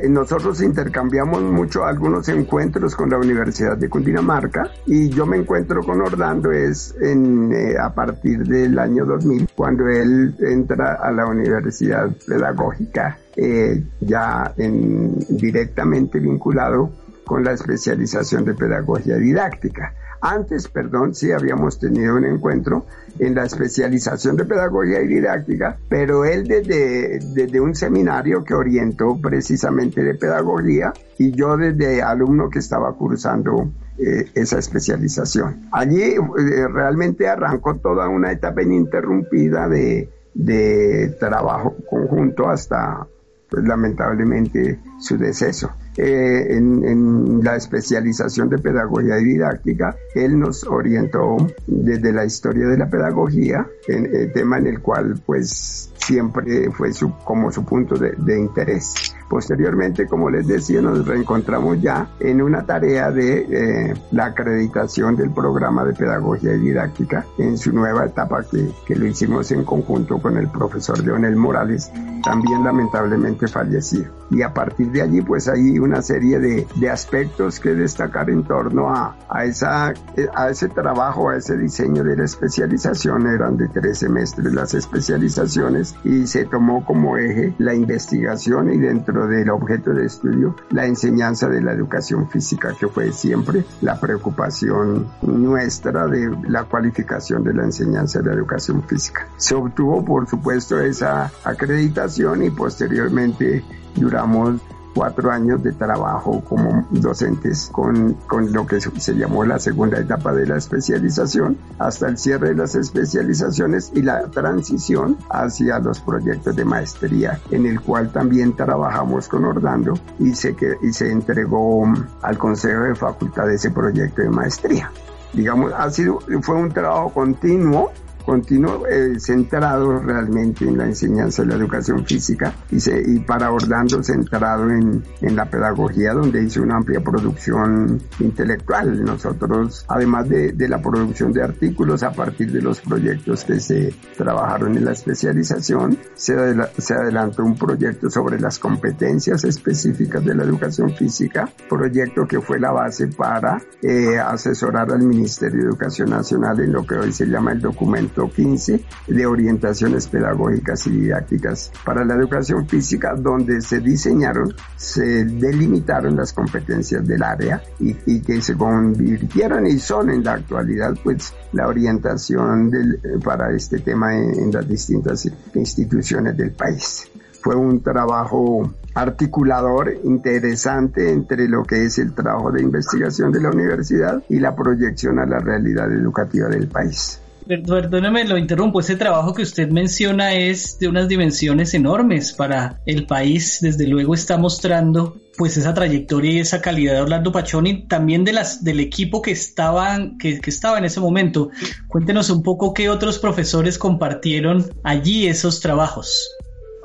nosotros 0.08 0.60
intercambiamos 0.62 1.42
mucho 1.42 1.84
algunos 1.84 2.28
encuentros 2.28 2.94
con 2.94 3.10
la 3.10 3.18
Universidad 3.18 3.76
de 3.76 3.88
Cundinamarca 3.88 4.70
y 4.86 5.08
yo 5.10 5.26
me 5.26 5.36
encuentro 5.36 5.82
con 5.82 6.00
Orlando 6.00 6.52
es 6.52 6.94
en, 7.00 7.52
eh, 7.52 7.74
a 7.76 7.92
partir 7.92 8.44
del 8.44 8.78
año 8.78 9.04
2000 9.04 9.48
cuando 9.54 9.88
él 9.88 10.34
entra 10.40 10.94
a 10.94 11.10
la 11.10 11.26
Universidad 11.26 12.08
Pedagógica 12.26 13.18
eh, 13.36 13.84
ya 14.00 14.52
en, 14.56 15.18
directamente 15.28 16.18
vinculado 16.18 17.03
con 17.24 17.44
la 17.44 17.52
especialización 17.52 18.44
de 18.44 18.54
pedagogía 18.54 19.16
didáctica. 19.16 19.94
Antes, 20.20 20.68
perdón, 20.68 21.14
sí 21.14 21.32
habíamos 21.32 21.78
tenido 21.78 22.16
un 22.16 22.24
encuentro 22.24 22.86
en 23.18 23.34
la 23.34 23.44
especialización 23.44 24.36
de 24.36 24.46
pedagogía 24.46 25.02
y 25.02 25.06
didáctica, 25.06 25.76
pero 25.88 26.24
él 26.24 26.48
desde, 26.48 27.18
desde 27.34 27.60
un 27.60 27.74
seminario 27.74 28.42
que 28.42 28.54
orientó 28.54 29.18
precisamente 29.20 30.02
de 30.02 30.14
pedagogía 30.14 30.94
y 31.18 31.32
yo 31.32 31.58
desde 31.58 32.02
alumno 32.02 32.48
que 32.48 32.60
estaba 32.60 32.94
cursando 32.94 33.70
eh, 33.98 34.30
esa 34.34 34.58
especialización. 34.58 35.68
Allí 35.70 36.02
eh, 36.02 36.68
realmente 36.72 37.28
arrancó 37.28 37.76
toda 37.76 38.08
una 38.08 38.32
etapa 38.32 38.62
ininterrumpida 38.62 39.68
de, 39.68 40.08
de 40.32 41.16
trabajo 41.20 41.76
conjunto 41.88 42.48
hasta 42.48 43.06
pues, 43.50 43.62
lamentablemente 43.64 44.80
su 44.98 45.16
deceso. 45.16 45.70
Eh, 45.96 46.56
en, 46.56 46.84
en, 46.84 47.44
la 47.44 47.54
especialización 47.54 48.48
de 48.48 48.58
pedagogía 48.58 49.20
y 49.20 49.24
didáctica, 49.24 49.96
él 50.14 50.38
nos 50.38 50.64
orientó 50.64 51.36
desde 51.66 52.12
la 52.12 52.24
historia 52.24 52.66
de 52.66 52.78
la 52.78 52.90
pedagogía, 52.90 53.66
en 53.86 54.06
el 54.06 54.32
tema 54.32 54.58
en 54.58 54.66
el 54.66 54.80
cual 54.80 55.20
pues 55.24 55.92
siempre 55.96 56.70
fue 56.72 56.92
su, 56.92 57.12
como 57.18 57.52
su 57.52 57.64
punto 57.64 57.94
de, 57.96 58.12
de 58.18 58.40
interés. 58.40 59.14
Posteriormente, 59.34 60.06
como 60.06 60.30
les 60.30 60.46
decía, 60.46 60.80
nos 60.80 61.04
reencontramos 61.04 61.82
ya 61.82 62.08
en 62.20 62.40
una 62.40 62.64
tarea 62.64 63.10
de 63.10 63.38
eh, 63.40 63.94
la 64.12 64.26
acreditación 64.26 65.16
del 65.16 65.32
programa 65.32 65.84
de 65.84 65.92
pedagogía 65.92 66.54
y 66.54 66.60
didáctica 66.60 67.26
en 67.36 67.58
su 67.58 67.72
nueva 67.72 68.06
etapa 68.06 68.44
que, 68.48 68.70
que 68.86 68.94
lo 68.94 69.06
hicimos 69.06 69.50
en 69.50 69.64
conjunto 69.64 70.22
con 70.22 70.36
el 70.36 70.46
profesor 70.46 71.04
Leonel 71.04 71.34
Morales, 71.34 71.90
también 72.22 72.62
lamentablemente 72.62 73.48
fallecido. 73.48 74.12
Y 74.30 74.42
a 74.42 74.54
partir 74.54 74.92
de 74.92 75.02
allí, 75.02 75.20
pues 75.20 75.48
hay 75.48 75.80
una 75.80 76.00
serie 76.00 76.38
de, 76.38 76.66
de 76.76 76.90
aspectos 76.90 77.58
que 77.58 77.74
destacar 77.74 78.30
en 78.30 78.44
torno 78.44 78.88
a, 78.94 79.16
a, 79.28 79.44
esa, 79.44 79.92
a 80.34 80.48
ese 80.48 80.68
trabajo, 80.68 81.28
a 81.28 81.36
ese 81.36 81.56
diseño 81.56 82.04
de 82.04 82.16
la 82.16 82.24
especialización. 82.24 83.26
Eran 83.26 83.56
de 83.56 83.68
tres 83.68 83.98
semestres 83.98 84.54
las 84.54 84.74
especializaciones 84.74 85.96
y 86.04 86.28
se 86.28 86.44
tomó 86.44 86.84
como 86.84 87.16
eje 87.18 87.52
la 87.58 87.74
investigación 87.74 88.72
y 88.72 88.78
dentro 88.78 89.23
del 89.26 89.50
objeto 89.50 89.92
de 89.92 90.06
estudio 90.06 90.54
la 90.70 90.86
enseñanza 90.86 91.48
de 91.48 91.60
la 91.60 91.72
educación 91.72 92.28
física, 92.28 92.74
que 92.78 92.88
fue 92.88 93.12
siempre 93.12 93.64
la 93.80 93.98
preocupación 93.98 95.06
nuestra 95.22 96.06
de 96.06 96.30
la 96.48 96.64
cualificación 96.64 97.44
de 97.44 97.54
la 97.54 97.64
enseñanza 97.64 98.20
de 98.20 98.30
la 98.30 98.34
educación 98.34 98.82
física. 98.82 99.28
Se 99.36 99.54
obtuvo, 99.54 100.04
por 100.04 100.26
supuesto, 100.28 100.80
esa 100.80 101.30
acreditación 101.44 102.42
y 102.42 102.50
posteriormente 102.50 103.64
duramos 103.96 104.60
cuatro 104.94 105.30
años 105.30 105.62
de 105.62 105.72
trabajo 105.72 106.42
como 106.48 106.86
docentes 106.90 107.68
con, 107.72 108.14
con 108.26 108.52
lo 108.52 108.66
que 108.66 108.80
se 108.80 109.14
llamó 109.14 109.44
la 109.44 109.58
segunda 109.58 109.98
etapa 109.98 110.32
de 110.32 110.46
la 110.46 110.56
especialización 110.56 111.58
hasta 111.78 112.08
el 112.08 112.18
cierre 112.18 112.50
de 112.50 112.54
las 112.54 112.74
especializaciones 112.74 113.90
y 113.94 114.02
la 114.02 114.22
transición 114.30 115.18
hacia 115.30 115.78
los 115.78 116.00
proyectos 116.00 116.54
de 116.56 116.64
maestría 116.64 117.40
en 117.50 117.66
el 117.66 117.80
cual 117.80 118.10
también 118.12 118.54
trabajamos 118.54 119.28
con 119.28 119.44
Orlando 119.44 119.94
y 120.18 120.34
se, 120.34 120.56
y 120.82 120.92
se 120.92 121.10
entregó 121.10 121.92
al 122.22 122.38
Consejo 122.38 122.82
de 122.82 122.94
Facultad 122.94 123.50
ese 123.50 123.70
proyecto 123.70 124.22
de 124.22 124.30
maestría. 124.30 124.90
Digamos, 125.32 125.72
ha 125.76 125.90
sido, 125.90 126.20
fue 126.42 126.54
un 126.54 126.70
trabajo 126.70 127.10
continuo 127.10 127.90
continuo 128.24 128.86
eh, 128.86 129.18
centrado 129.20 129.98
realmente 129.98 130.64
en 130.64 130.78
la 130.78 130.86
enseñanza 130.86 131.42
de 131.42 131.48
la 131.48 131.54
educación 131.56 132.04
física 132.04 132.54
y, 132.70 132.80
se, 132.80 133.02
y 133.06 133.20
para 133.20 133.52
Orlando 133.52 134.02
centrado 134.02 134.70
en, 134.70 135.02
en, 135.20 135.36
la 135.36 135.44
pedagogía 135.48 136.14
donde 136.14 136.42
hizo 136.42 136.62
una 136.62 136.76
amplia 136.76 137.00
producción 137.00 138.00
intelectual. 138.20 139.04
Nosotros, 139.04 139.84
además 139.88 140.28
de, 140.28 140.52
de, 140.52 140.68
la 140.68 140.80
producción 140.80 141.32
de 141.32 141.42
artículos 141.42 142.02
a 142.02 142.12
partir 142.12 142.50
de 142.50 142.62
los 142.62 142.80
proyectos 142.80 143.44
que 143.44 143.60
se 143.60 143.94
trabajaron 144.16 144.76
en 144.76 144.84
la 144.84 144.92
especialización, 144.92 145.98
se, 146.14 146.34
adela, 146.34 146.70
se 146.78 146.94
adelantó 146.94 147.44
un 147.44 147.56
proyecto 147.56 148.10
sobre 148.10 148.40
las 148.40 148.58
competencias 148.58 149.44
específicas 149.44 150.24
de 150.24 150.34
la 150.34 150.44
educación 150.44 150.90
física, 150.90 151.48
proyecto 151.68 152.26
que 152.26 152.40
fue 152.40 152.58
la 152.58 152.72
base 152.72 153.08
para 153.08 153.60
eh, 153.82 154.18
asesorar 154.18 154.90
al 154.90 155.02
Ministerio 155.02 155.62
de 155.62 155.68
Educación 155.68 156.10
Nacional 156.10 156.60
en 156.60 156.72
lo 156.72 156.86
que 156.86 156.94
hoy 156.94 157.12
se 157.12 157.26
llama 157.26 157.52
el 157.52 157.60
documento 157.60 158.13
15 158.14 158.84
de 159.08 159.26
orientaciones 159.26 160.06
pedagógicas 160.08 160.86
y 160.86 160.90
didácticas 160.90 161.72
para 161.84 162.04
la 162.04 162.14
educación 162.14 162.66
física, 162.66 163.14
donde 163.14 163.60
se 163.60 163.80
diseñaron, 163.80 164.54
se 164.76 165.24
delimitaron 165.24 166.16
las 166.16 166.32
competencias 166.32 167.06
del 167.06 167.22
área 167.22 167.62
y, 167.80 167.94
que 168.20 168.40
se 168.40 168.56
convirtieron 168.56 169.66
y 169.66 169.78
son 169.78 170.10
en 170.10 170.24
la 170.24 170.34
actualidad 170.34 170.94
pues 171.02 171.34
la 171.52 171.68
orientación 171.68 172.70
del, 172.70 173.00
para 173.22 173.54
este 173.54 173.80
tema 173.80 174.14
en 174.16 174.50
las 174.50 174.66
distintas 174.66 175.28
instituciones 175.54 176.36
del 176.36 176.52
país 176.52 177.10
fue 177.44 177.56
un 177.56 177.82
trabajo 177.82 178.72
articulador 178.94 179.92
interesante 180.04 181.12
entre 181.12 181.46
lo 181.46 181.62
que 181.62 181.84
es 181.84 181.98
el 181.98 182.14
trabajo 182.14 182.50
de 182.50 182.62
investigación 182.62 183.30
de 183.32 183.42
la 183.42 183.50
universidad 183.50 184.22
y 184.30 184.38
la 184.38 184.56
proyección 184.56 185.18
a 185.18 185.26
la 185.26 185.40
realidad 185.40 185.92
educativa 185.92 186.48
del 186.48 186.68
país. 186.68 187.20
Perdóneme, 187.46 188.24
lo 188.24 188.38
interrumpo. 188.38 188.80
Ese 188.80 188.96
trabajo 188.96 189.34
que 189.34 189.42
usted 189.42 189.68
menciona 189.68 190.34
es 190.34 190.78
de 190.78 190.88
unas 190.88 191.08
dimensiones 191.08 191.74
enormes 191.74 192.32
para 192.32 192.80
el 192.86 193.06
país. 193.06 193.58
Desde 193.60 193.86
luego 193.86 194.14
está 194.14 194.38
mostrando 194.38 195.20
pues 195.36 195.56
esa 195.56 195.74
trayectoria 195.74 196.32
y 196.32 196.38
esa 196.38 196.62
calidad 196.62 196.94
de 196.94 197.02
Orlando 197.02 197.32
Pachón 197.32 197.66
y 197.66 197.86
también 197.86 198.24
de 198.24 198.32
las 198.32 198.64
del 198.64 198.80
equipo 198.80 199.20
que 199.20 199.32
estaban 199.32 200.16
que, 200.16 200.40
que 200.40 200.50
estaba 200.50 200.78
en 200.78 200.84
ese 200.84 201.00
momento. 201.00 201.50
Cuéntenos 201.88 202.30
un 202.30 202.42
poco 202.42 202.72
qué 202.72 202.88
otros 202.88 203.18
profesores 203.18 203.78
compartieron 203.78 204.64
allí 204.82 205.26
esos 205.26 205.60
trabajos. 205.60 206.30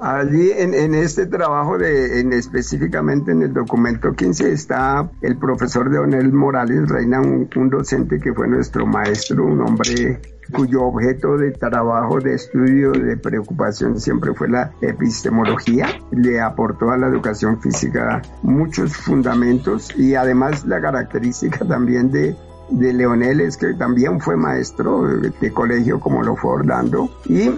Allí 0.02 0.52
en, 0.56 0.94
este 0.94 1.26
trabajo 1.26 1.78
de, 1.78 2.22
en, 2.22 2.32
específicamente 2.32 3.34
en 3.34 3.42
el 3.42 3.54
documento 3.54 4.14
15 4.14 4.54
está 4.54 5.12
el 5.22 5.38
profesor 5.38 5.92
Leonel 5.92 6.32
Morales 6.32 6.88
Reina, 6.88 7.20
un, 7.20 7.50
docente 7.70 8.18
que 8.18 8.34
fue 8.34 8.48
nuestro 8.48 8.86
maestro, 8.86 9.46
un 9.46 9.60
hombre 9.60 10.22
cuyo 10.52 10.84
objeto 10.84 11.38
de 11.38 11.52
trabajo, 11.52 12.20
de 12.20 12.36
estudio, 12.36 12.92
de 12.92 13.18
preocupación 13.18 14.00
siempre 14.00 14.34
fue 14.34 14.50
la 14.50 14.72
epistemología. 14.82 15.88
Le 16.12 16.42
aportó 16.42 16.92
a 16.92 16.98
la 16.98 17.08
educación 17.08 17.62
física 17.62 18.22
muchos 18.42 18.96
fundamentos 18.96 19.96
y 19.98 20.16
además 20.16 20.66
la 20.66 20.82
característica 20.82 21.66
también 21.66 22.12
de 22.12 22.36
de 22.72 22.94
Leonel 22.94 23.42
es 23.42 23.58
que 23.58 23.74
también 23.74 24.20
fue 24.20 24.36
maestro 24.36 25.08
de 25.08 25.52
colegio 25.52 26.00
como 26.00 26.22
lo 26.22 26.36
fue 26.36 26.52
Orlando 26.52 27.10
y 27.26 27.50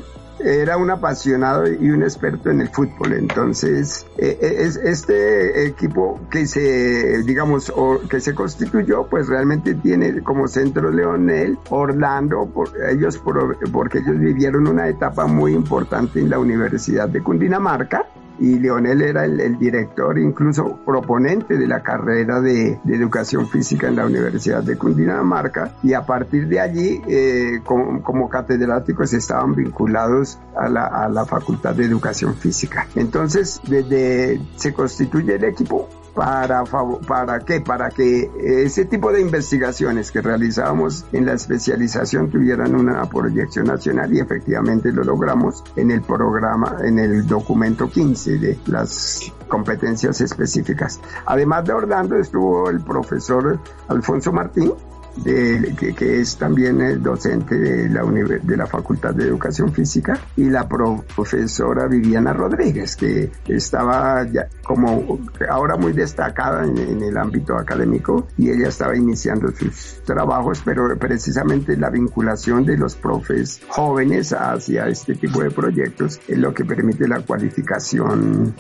era 0.44 0.78
un 0.78 0.90
apasionado 0.90 1.68
y 1.68 1.90
un 1.90 2.04
experto 2.04 2.50
en 2.50 2.62
el 2.62 2.70
fútbol. 2.70 3.14
Entonces, 3.14 4.06
eh, 4.18 4.38
es 4.42 4.76
este 4.78 5.66
equipo 5.66 6.20
que 6.30 6.46
se, 6.48 7.24
digamos, 7.24 7.72
que 8.10 8.20
se 8.20 8.34
constituyó, 8.34 9.08
pues 9.08 9.28
realmente 9.28 9.76
tiene 9.76 10.22
como 10.22 10.48
centro 10.48 10.92
Leonel, 10.92 11.58
Orlando, 11.70 12.46
por, 12.46 12.70
ellos 12.90 13.18
por, 13.18 13.58
porque 13.72 14.00
ellos 14.00 14.20
vivieron 14.20 14.68
una 14.68 14.88
etapa 14.88 15.26
muy 15.28 15.54
importante 15.54 16.20
en 16.20 16.30
la 16.30 16.40
Universidad 16.40 17.10
de 17.10 17.22
Cundinamarca 17.22 18.06
y 18.42 18.58
Leonel 18.58 19.04
era 19.04 19.24
el, 19.26 19.60
director, 19.60 20.18
incluso 20.18 20.80
proponente 20.84 21.58
de 21.58 21.68
la 21.68 21.84
carrera 21.84 22.42
de, 22.42 22.80
educación 22.88 23.48
física 23.48 23.88
en 23.88 23.96
la 23.96 24.06
Universidad 24.06 24.64
de 24.64 24.78
Cundinamarca 24.78 25.76
y 25.84 25.94
a 25.94 26.06
partir 26.06 26.48
de 26.48 26.60
allí 26.60 27.02
eh, 27.08 27.62
como, 27.64 28.30
catedráticos 28.30 29.14
estaban 29.14 29.54
vinculados 29.54 30.40
a 30.58 30.68
la, 30.68 30.86
a 30.86 31.08
la 31.10 31.26
Facultad 31.26 31.76
de 31.76 31.86
Educación 31.86 32.34
Física. 32.36 32.88
Entonces, 32.96 33.62
desde 33.68 34.42
se 34.56 34.74
constituye 34.74 35.36
el 35.36 35.44
equipo 35.44 35.88
para, 36.14 36.64
para 36.64 37.40
qué? 37.40 37.62
Para 37.62 37.90
que 37.90 38.30
ese 38.38 38.86
tipo 38.86 39.12
de 39.12 39.22
investigaciones 39.22 40.12
que 40.12 40.22
realizábamos 40.22 41.06
en 41.12 41.26
la 41.26 41.34
especialización 41.34 42.30
tuvieran 42.30 42.76
una 42.76 43.06
proyección 43.06 43.68
nacional 43.68 44.14
y 44.14 44.20
efectivamente 44.20 44.92
lo 44.92 45.04
logramos 45.04 45.64
en 45.76 45.92
el 45.92 46.02
programa, 46.02 46.78
en 46.84 47.00
el 47.00 47.26
documento 47.26 47.90
15 47.90 48.38
de 48.38 48.60
las 48.68 49.32
competencias 49.48 50.22
específicas. 50.22 51.00
Además 51.26 51.66
de 51.66 51.74
Orlando 51.74 52.16
estuvo 52.18 52.70
el 52.70 52.82
profesor 52.82 53.60
Alfonso 53.88 54.32
Martín, 54.32 54.74
de, 55.18 55.76
que, 55.78 56.22
es 56.22 56.38
también 56.38 56.82
el 56.82 57.02
docente 57.02 57.58
de 57.58 57.90
la, 57.90 58.04
de 58.04 58.58
la 58.58 58.66
Facultad 58.66 59.14
de 59.14 59.26
Educación 59.26 59.72
Física, 59.74 60.20
y 60.36 60.50
la 60.50 60.68
profesora 60.68 61.88
Viviana 61.88 62.34
Rodríguez, 62.34 62.96
que 62.96 63.32
estaba 63.48 64.26
ya 64.26 64.48
como 64.64 65.20
ahora 65.50 65.76
muy 65.76 65.94
destacada 65.94 66.64
en, 66.66 66.78
en, 66.78 67.04
el 67.04 67.18
ámbito 67.18 67.56
académico 67.58 68.28
y 68.38 68.50
ella 68.50 68.70
estaba 68.70 68.96
iniciando 68.96 69.52
sus 69.52 70.02
trabajos, 70.06 70.62
pero 70.64 70.98
precisamente 70.98 71.76
la 71.78 71.90
vinculación 71.90 72.66
de 72.66 72.78
los 72.78 72.96
profes 72.96 73.62
jóvenes 73.70 74.34
hacia 74.34 74.88
este 74.88 75.16
tipo 75.16 75.42
de 75.42 75.52
proyectos 75.52 76.20
es 76.28 76.38
lo 76.38 76.54
que 76.54 76.64
permite 76.64 77.08
la 77.08 77.22
cualificación 77.22 78.56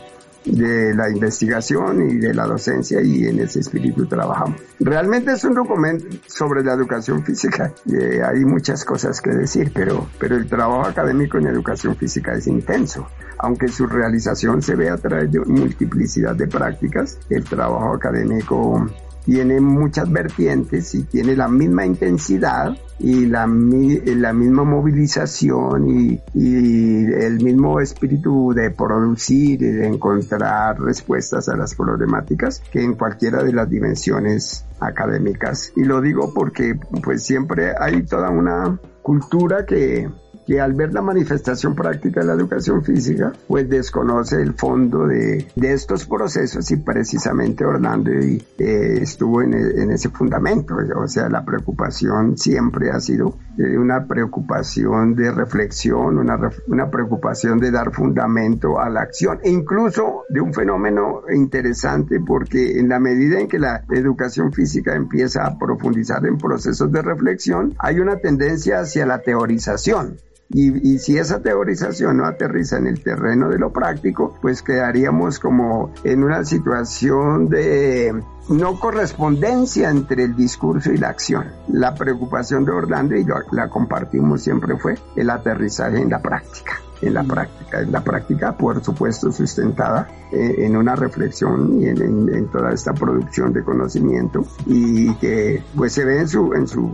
de 0.46 0.94
la 0.96 1.10
investigación 1.10 2.10
y 2.10 2.18
de 2.18 2.34
la 2.34 2.46
docencia 2.46 3.02
y 3.02 3.26
en 3.26 3.40
ese 3.40 3.60
espíritu 3.60 4.06
trabajamos. 4.06 4.60
Realmente 4.80 5.32
es 5.34 5.44
un 5.44 5.54
documento 5.54 6.06
sobre 6.28 6.64
la 6.64 6.74
educación 6.74 7.24
física 7.24 7.72
eh, 7.92 8.22
hay 8.24 8.46
muchas 8.46 8.86
cosas 8.86 9.22
que 9.22 9.32
decir, 9.32 9.72
pero, 9.74 10.08
pero 10.20 10.36
el 10.36 10.48
trabajo 10.48 10.86
académico 10.86 11.38
en 11.38 11.48
educación 11.48 11.96
física 11.96 12.34
es 12.34 12.48
intenso. 12.48 13.08
Aunque 13.40 13.68
su 13.68 13.88
realización 13.88 14.62
se 14.62 14.76
ve 14.76 14.90
a 14.90 14.98
través 14.98 15.32
de 15.32 15.40
multiplicidad 15.40 16.36
de 16.36 16.48
prácticas, 16.48 17.18
el 17.30 17.44
trabajo 17.44 17.94
académico 17.94 18.88
tiene 19.26 19.60
muchas 19.60 20.12
vertientes 20.12 20.94
y 20.96 21.04
tiene 21.04 21.36
la 21.36 21.48
misma 21.48 21.86
intensidad 21.86 22.76
y 23.00 23.26
la, 23.26 23.48
misma 23.48 24.64
movilización 24.64 25.90
y, 25.90 26.22
y, 26.34 27.06
el 27.06 27.44
mismo 27.44 27.80
espíritu 27.80 28.54
de 28.54 28.70
producir 28.70 29.62
y 29.62 29.68
de 29.72 29.88
encontrar 29.88 30.80
respuestas 30.80 31.50
a 31.50 31.56
las 31.56 31.74
problemáticas 31.74 32.62
que 32.72 32.84
en 32.84 32.94
cualquiera 32.94 33.44
de 33.44 33.54
las 33.54 33.70
dimensiones 33.70 34.66
académicas. 34.80 35.74
Y 35.76 35.84
lo 35.84 36.02
digo 36.02 36.32
porque 36.34 36.78
pues 37.04 37.24
siempre 37.24 37.74
hay 37.80 38.04
toda 38.04 38.30
una 38.30 38.80
cultura 39.02 39.66
que 39.66 40.10
que 40.46 40.60
al 40.60 40.74
ver 40.74 40.94
la 40.94 41.02
manifestación 41.02 41.76
práctica 41.76 42.22
de 42.22 42.28
la 42.28 42.34
educación 42.34 42.84
física, 42.84 43.32
pues 43.48 43.70
desconoce 43.70 44.42
el 44.42 44.54
fondo 44.54 45.08
de, 45.08 45.48
estos 45.56 46.06
procesos 46.06 46.70
y 46.72 46.78
precisamente 46.78 47.64
Orlando 47.64 48.12
eh, 48.12 49.00
estuvo 49.02 49.42
en, 49.42 49.54
en, 49.54 49.92
ese 49.92 50.10
fundamento. 50.10 50.76
O 50.98 51.08
sea, 51.08 51.30
la 51.30 51.46
preocupación 51.46 52.38
siempre 52.38 52.92
ha 52.92 53.00
sido 53.00 53.38
eh, 53.58 53.78
una 53.78 54.06
preocupación 54.06 55.16
de 55.16 55.32
reflexión, 55.32 56.18
una, 56.18 56.40
una 56.68 56.90
preocupación 56.90 57.60
de 57.60 57.72
dar 57.72 57.92
fundamento 57.94 58.80
a 58.80 58.90
la 58.90 59.02
acción 59.02 59.40
e 59.44 59.50
incluso 59.50 60.24
de 60.30 60.42
un 60.42 60.54
fenómeno 60.54 61.22
interesante 61.34 62.20
porque 62.20 62.80
en 62.80 62.90
la 62.90 63.00
medida 63.00 63.40
en 63.40 63.48
que 63.48 63.60
la 63.60 63.84
educación 63.92 64.52
física 64.52 64.96
empieza 64.96 65.46
a 65.46 65.58
profundizar 65.58 66.26
en 66.26 66.38
procesos 66.38 66.92
de 66.92 67.02
reflexión, 67.02 67.76
hay 67.78 68.00
una 68.00 68.18
tendencia 68.18 68.80
hacia 68.80 69.06
la 69.06 69.20
teorización. 69.20 70.18
Y, 70.54 71.00
si 71.00 71.18
esa 71.18 71.42
teorización 71.42 72.18
no 72.18 72.26
aterriza 72.26 72.78
en 72.78 72.88
el 72.88 73.02
terreno 73.02 73.50
de 73.50 73.58
lo 73.58 73.72
práctico, 73.72 74.36
pues 74.42 74.62
quedaríamos 74.62 75.40
como 75.40 75.92
en 76.04 76.24
una 76.24 76.44
situación 76.44 77.50
de 77.50 78.22
no 78.50 78.80
correspondencia 78.80 79.90
entre 79.90 80.24
el 80.24 80.36
discurso 80.36 80.92
y 80.92 80.98
la 80.98 81.10
acción. 81.10 81.46
La 81.70 81.96
preocupación 81.96 82.66
de 82.66 82.72
Orlando, 82.72 83.16
y 83.16 83.26
la 83.52 83.70
compartimos 83.70 84.42
siempre, 84.42 84.78
fue 84.78 84.98
el 85.16 85.30
aterrizaje 85.30 86.02
en 86.02 86.10
la 86.10 86.22
práctica 86.22 86.74
en 87.02 87.14
la 87.14 87.24
práctica. 87.24 87.82
En 87.82 87.92
la 87.92 88.04
práctica, 88.04 88.56
por 88.56 88.84
supuesto, 88.84 89.32
sustentada 89.32 90.08
eh, 90.32 90.56
en 90.60 90.76
una 90.76 90.96
reflexión 90.96 91.82
y 91.82 91.88
en, 91.88 92.48
toda 92.52 92.74
esta 92.74 92.94
producción 92.94 93.54
de 93.54 93.64
conocimiento 93.64 94.46
y 94.66 95.14
que 95.16 95.64
pues 95.76 95.94
se 95.94 96.06
ve 96.06 96.20
en 96.20 96.28
su, 96.28 96.54
en 96.54 96.68
su 96.68 96.92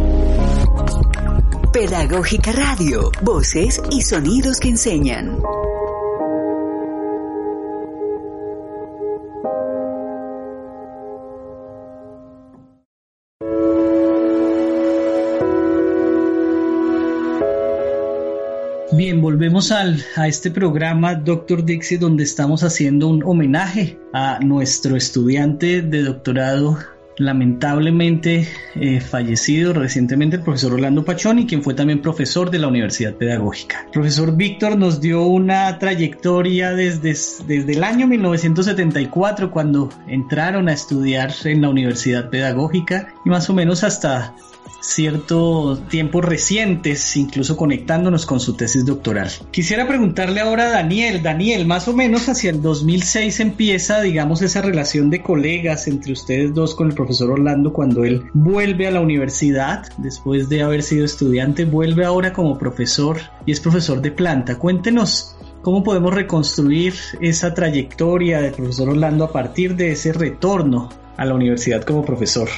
Pedagógica 1.72 2.50
Radio, 2.50 3.12
voces 3.22 3.80
y 3.92 4.02
sonidos 4.02 4.58
que 4.58 4.70
enseñan. 4.70 5.40
Bien, 18.90 19.22
volvemos 19.22 19.70
al, 19.70 20.04
a 20.16 20.26
este 20.26 20.50
programa 20.50 21.14
Doctor 21.14 21.64
Dixie 21.64 21.98
donde 21.98 22.24
estamos 22.24 22.64
haciendo 22.64 23.06
un 23.06 23.22
homenaje 23.22 23.96
a 24.12 24.40
nuestro 24.40 24.96
estudiante 24.96 25.82
de 25.82 26.02
doctorado 26.02 26.78
lamentablemente 27.20 28.48
eh, 28.74 29.00
fallecido 29.00 29.74
recientemente 29.74 30.36
el 30.36 30.42
profesor 30.42 30.72
Orlando 30.72 31.04
Pachoni, 31.04 31.46
quien 31.46 31.62
fue 31.62 31.74
también 31.74 32.00
profesor 32.00 32.50
de 32.50 32.58
la 32.58 32.68
Universidad 32.68 33.14
Pedagógica. 33.14 33.82
El 33.84 33.90
profesor 33.90 34.34
Víctor 34.34 34.78
nos 34.78 35.02
dio 35.02 35.24
una 35.24 35.78
trayectoria 35.78 36.72
desde, 36.72 37.14
el 37.46 37.84
año 37.84 38.06
1974 38.06 39.50
cuando 39.50 39.90
entraron 40.08 40.70
a 40.70 40.72
estudiar 40.72 41.30
en 41.44 41.60
la 41.60 41.68
Universidad 41.68 42.30
Pedagógica 42.30 43.12
y 43.24 43.28
más 43.28 43.50
o 43.50 43.54
menos 43.54 43.84
hasta 43.84 44.34
ciertos 44.80 45.86
tiempos 45.88 46.24
recientes, 46.24 47.16
incluso 47.16 47.56
conectándonos 47.56 48.26
con 48.26 48.40
su 48.40 48.54
tesis 48.54 48.86
doctoral. 48.86 49.30
Quisiera 49.50 49.86
preguntarle 49.86 50.40
ahora 50.40 50.68
a 50.68 50.70
Daniel, 50.70 51.22
Daniel, 51.22 51.66
más 51.66 51.86
o 51.88 51.92
menos 51.92 52.28
hacia 52.28 52.50
el 52.50 52.62
2006 52.62 53.40
empieza, 53.40 54.00
digamos, 54.00 54.42
esa 54.42 54.62
relación 54.62 55.10
de 55.10 55.22
colegas 55.22 55.86
entre 55.86 56.12
ustedes 56.12 56.54
dos 56.54 56.74
con 56.74 56.88
el 56.88 56.94
profesor 56.94 57.09
Orlando 57.30 57.72
cuando 57.72 58.04
él 58.04 58.24
vuelve 58.34 58.86
a 58.86 58.90
la 58.90 59.00
universidad, 59.00 59.84
después 59.98 60.48
de 60.48 60.62
haber 60.62 60.82
sido 60.82 61.04
estudiante, 61.04 61.64
vuelve 61.64 62.04
ahora 62.04 62.32
como 62.32 62.58
profesor 62.58 63.18
y 63.46 63.52
es 63.52 63.60
profesor 63.60 64.00
de 64.00 64.10
planta. 64.12 64.58
Cuéntenos 64.58 65.36
¿Cómo 65.62 65.84
podemos 65.84 66.14
reconstruir 66.14 66.94
esa 67.20 67.52
trayectoria 67.52 68.40
del 68.40 68.54
profesor 68.54 68.88
Orlando 68.88 69.24
a 69.24 69.32
partir 69.32 69.76
de 69.76 69.92
ese 69.92 70.14
retorno 70.14 70.88
a 71.18 71.26
la 71.26 71.34
universidad 71.34 71.82
como 71.82 72.02
profesor? 72.02 72.48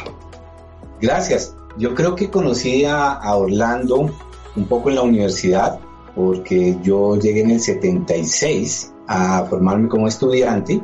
Gracias. 1.00 1.56
Yo 1.76 1.96
creo 1.96 2.14
que 2.14 2.30
conocí 2.30 2.84
a, 2.84 3.18
Orlando 3.34 4.08
un 4.54 4.66
poco 4.68 4.90
en 4.90 4.94
la 4.94 5.02
universidad, 5.02 5.80
porque 6.14 6.78
yo 6.84 7.18
llegué 7.18 7.40
en 7.40 7.50
el 7.50 7.60
76 7.60 8.92
a 9.08 9.46
formarme 9.46 9.88
como 9.88 10.06
estudiante, 10.06 10.80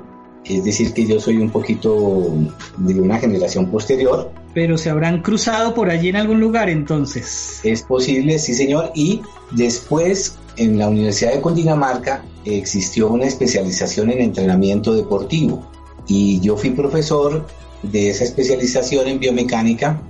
es 0.49 0.65
decir, 0.65 0.93
que 0.93 1.07
yo 1.07 1.21
soy 1.21 1.37
un 1.37 1.51
poquito 1.51 2.33
de 2.79 3.01
una 3.01 3.19
generación 3.19 3.71
posterior. 3.71 4.31
Pero 4.55 4.79
se 4.79 4.91
habrán 4.91 5.23
cruzado 5.23 5.75
por 5.75 5.91
allí 5.91 6.09
en 6.09 6.17
algún 6.17 6.41
lugar 6.41 6.69
entonces. 6.69 7.61
Es 7.63 7.83
posible, 7.83 8.39
sí 8.39 8.55
señor, 8.55 8.91
y 8.95 9.21
después 9.53 10.39
en 10.57 10.79
la 10.79 10.89
Universidad 10.89 11.33
de 11.33 11.41
Cundinamarca 11.41 12.25
existió 12.45 13.09
una 13.09 13.27
especialización 13.27 14.11
en 14.11 14.21
entrenamiento 14.21 14.95
deportivo 14.95 15.65
y 16.07 16.41
yo 16.41 16.57
fui 16.57 16.71
profesor 16.71 17.47
de 17.83 18.11
esa 18.11 18.25
especialización 18.25 19.07
en 19.07 19.21
biomecánica 19.21 20.01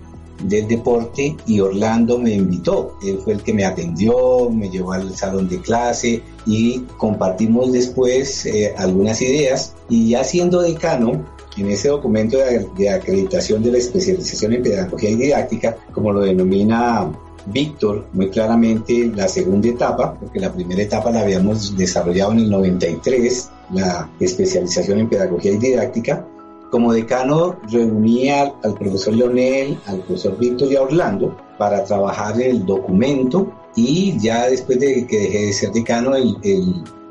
del 0.43 0.69
deporte 0.69 1.37
y 1.47 1.61
Orlando 1.61 2.19
me 2.19 2.33
invitó. 2.33 2.97
Él 3.03 3.19
fue 3.23 3.35
el 3.35 3.43
que 3.43 3.55
me 3.55 3.65
atendió, 3.65 4.51
me 4.51 4.71
llevó 4.71 4.93
al 4.93 5.15
salón 5.17 5.49
de 5.49 5.61
clase 5.61 6.23
y 6.47 6.81
compartimos 6.97 7.73
después 7.73 8.47
eh, 8.47 8.75
algunas 8.77 9.21
ideas 9.23 9.75
y 9.89 10.11
ya 10.11 10.25
siendo 10.25 10.63
decano, 10.63 11.25
en 11.57 11.71
ese 11.71 11.89
documento 11.89 12.39
de, 12.39 12.69
de, 12.77 12.89
acreditación 12.89 13.65
de 13.65 13.73
la 13.73 13.79
especialización 13.79 14.53
en 14.53 14.63
pedagogía 14.63 15.11
y 15.11 15.17
didáctica, 15.17 15.77
como 15.93 16.13
lo 16.13 16.21
denomina 16.21 17.11
Víctor 17.47 18.07
muy 18.13 18.31
claramente 18.31 19.11
la 19.15 19.29
segunda 19.29 19.69
etapa, 19.69 20.15
porque 20.15 20.41
la 20.41 20.53
primera 20.53 20.83
etapa 20.83 21.11
la 21.11 21.21
habíamos 21.21 21.77
desarrollado 21.77 22.33
en 22.33 22.39
el 22.41 22.51
93, 22.51 23.51
la 23.73 24.11
especialización 24.21 25.01
en 25.01 25.09
pedagogía 25.09 25.53
y 25.53 25.59
didáctica, 25.59 26.27
como 26.71 26.93
decano 26.93 27.57
reunía 27.71 28.53
al 28.63 28.75
profesor 28.75 29.15
Leonel, 29.15 29.79
al 29.87 30.01
profesor 30.01 30.39
Víctor 30.39 30.73
y 30.73 30.77
a 30.77 30.83
Orlando 30.83 31.37
para 31.59 31.85
trabajar 31.85 32.41
el 32.41 32.65
documento 32.65 33.51
y 33.75 34.19
ya 34.19 34.49
después 34.49 34.81
de 34.81 35.07
que 35.07 35.19
dejé 35.19 35.47
de 35.47 35.53
ser 35.53 35.73
decano, 35.73 36.15
él, 36.15 36.37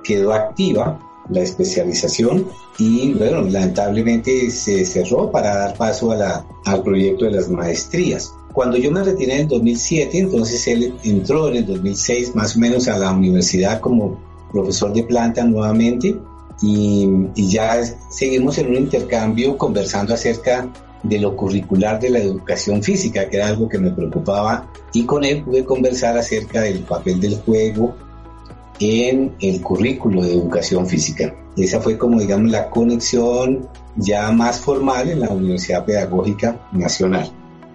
quedó 0.04 0.32
activa 0.32 0.98
la 1.30 1.42
especialización 1.42 2.48
y 2.78 3.14
bueno, 3.14 3.42
lamentablemente 3.42 4.50
se 4.50 4.86
cerró 4.86 5.30
para 5.30 5.54
dar 5.56 5.76
paso 5.76 6.12
a 6.14 6.46
al 6.66 6.84
proyecto 6.84 7.26
de 7.26 7.32
las 7.32 7.50
maestrías. 7.50 8.34
Cuando 8.54 8.78
yo 8.78 8.92
me 8.92 9.04
retiré 9.04 9.36
en 9.36 9.42
el 9.42 9.48
2007, 9.50 10.18
entonces 10.18 10.66
él 10.68 10.94
entró 11.04 11.50
en 11.50 11.58
el 11.58 11.66
2006 11.66 12.36
más 12.36 12.56
o 12.56 12.60
menos 12.60 12.88
a 12.88 12.98
la 12.98 13.12
universidad 13.12 13.82
como 13.82 14.18
profesor 14.52 14.94
de 14.94 15.04
planta 15.04 15.44
nuevamente 15.44 16.18
y, 16.62 17.08
ya 17.36 17.84
seguimos 18.10 18.58
en 18.58 18.70
un 18.70 18.76
intercambio 18.76 19.58
conversando 19.58 20.14
acerca 20.14 20.68
de 21.04 21.20
lo 21.20 21.36
curricular 21.36 22.00
de 22.00 22.10
la 22.10 22.20
educación 22.20 22.82
física, 22.82 23.30
que 23.30 23.38
era 23.38 23.48
algo 23.48 23.70
que 23.70 23.78
me 23.78 23.92
preocupaba, 23.92 24.72
y 24.94 25.06
con 25.06 25.24
él 25.24 25.44
pude 25.44 25.64
conversar 25.64 26.18
acerca 26.18 26.62
del 26.62 26.80
papel 26.80 27.20
del 27.20 27.38
juego 27.38 27.96
en 28.80 29.36
el 29.40 29.62
currículo 29.62 30.24
de 30.24 30.34
educación 30.34 30.88
física. 30.88 31.36
Esa 31.56 31.80
fue 31.80 31.98
como, 31.98 32.20
digamos, 32.20 32.52
la 32.52 32.70
conexión 32.70 33.68
ya 33.96 34.32
más 34.32 34.60
formal 34.60 35.10
en 35.10 35.22
la 35.22 35.30
Universidad 35.30 35.86
Pedagógica 35.86 36.68
Nacional. 36.72 37.32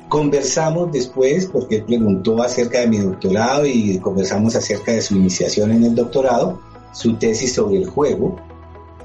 Conversamos 0.09 0.93
después, 0.93 1.47
porque 1.47 1.77
él 1.77 1.85
preguntó 1.85 2.43
acerca 2.43 2.81
de 2.81 2.87
mi 2.87 2.99
doctorado 2.99 3.67
y 3.67 3.99
conversamos 3.99 4.55
acerca 4.55 4.93
de 4.93 5.01
su 5.01 5.17
iniciación 5.17 5.73
en 5.73 5.85
el 5.85 5.95
doctorado, 5.95 6.61
su 6.93 7.15
tesis 7.15 7.55
sobre 7.55 7.79
el 7.79 7.89
juego, 7.89 8.37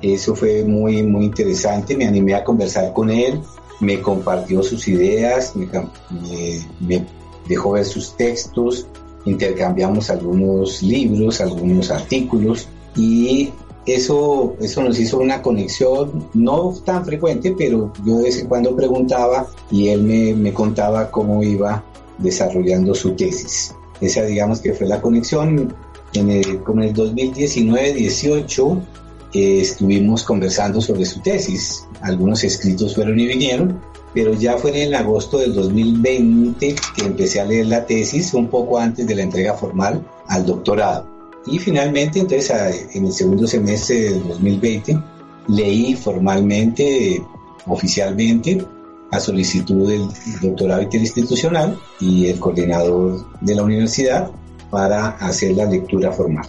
eso 0.02 0.36
fue 0.36 0.64
muy, 0.64 1.04
muy 1.04 1.26
interesante, 1.26 1.96
me 1.96 2.06
animé 2.06 2.34
a 2.34 2.44
conversar 2.44 2.94
con 2.94 3.10
él, 3.10 3.42
me 3.80 4.02
compartió 4.02 4.64
sus 4.64 4.88
ideas, 4.88 5.54
me, 5.56 7.06
dejó 7.48 7.72
ver 7.72 7.86
sus 7.86 8.16
textos, 8.16 8.88
intercambiamos 9.26 10.10
algunos 10.10 10.82
libros, 10.82 11.42
algunos 11.42 11.92
artículos 11.92 12.68
y 12.96 13.52
eso, 13.86 14.56
eso 14.60 14.84
nos 14.84 15.00
hizo 15.00 15.20
una 15.20 15.42
conexión 15.42 16.28
no 16.34 16.74
tan 16.84 17.06
frecuente, 17.06 17.56
pero 17.58 17.94
yo 18.06 18.18
de 18.18 18.24
vez 18.24 18.40
en 18.40 18.48
cuando 18.48 18.76
preguntaba 18.76 19.48
y 19.72 19.90
él 19.90 20.04
me, 20.04 20.34
me 20.34 20.54
contaba 20.54 21.10
cómo 21.10 21.42
iba 21.42 21.84
desarrollando 22.18 22.94
su 22.94 23.12
tesis. 23.12 23.74
Esa 24.02 24.24
digamos 24.24 24.60
que 24.60 24.74
fue 24.74 24.88
la 24.88 25.02
conexión. 25.02 25.74
En 26.14 26.30
el, 26.30 26.64
como 26.64 26.82
en 26.82 26.90
el 26.90 26.96
2019-18 26.96 28.82
estuvimos 29.38 30.24
conversando 30.24 30.82
sobre 30.82 31.06
su 31.06 31.20
tesis. 31.22 31.86
Algunos 32.02 32.44
escritos 32.44 32.96
fueron 32.96 33.20
y 33.20 33.28
vinieron, 33.28 33.82
pero 34.14 34.34
ya 34.34 34.58
fue 34.58 34.84
en 34.84 34.96
agosto 34.96 35.38
del 35.38 35.54
2020 35.54 36.76
que 36.96 37.06
empecé 37.06 37.40
a 37.40 37.46
leer 37.46 37.68
la 37.68 37.86
tesis, 37.86 38.34
un 38.34 38.48
poco 38.48 38.78
antes 38.80 39.06
de 39.08 39.16
la 39.16 39.24
entrega 39.24 39.54
formal 39.54 40.06
al 40.28 40.46
doctorado. 40.46 41.08
Y 41.46 41.60
finalmente, 41.60 42.20
entonces, 42.20 42.88
en 42.94 43.06
el 43.06 43.14
segundo 43.14 43.48
semestre 43.48 44.12
del 44.12 44.28
2020, 44.28 44.98
leí 45.48 45.96
formalmente, 45.96 47.24
oficialmente, 47.66 48.66
a 49.12 49.20
solicitud 49.20 49.88
del 49.88 50.08
doctorado 50.42 50.82
interinstitucional 50.82 51.80
y 52.00 52.28
el 52.28 52.40
coordinador 52.40 53.26
de 53.42 53.56
la 53.56 53.64
universidad 53.64 54.30
para 54.70 55.10
hacer 55.10 55.56
la 55.56 55.66
lectura 55.66 56.12
formal. 56.12 56.46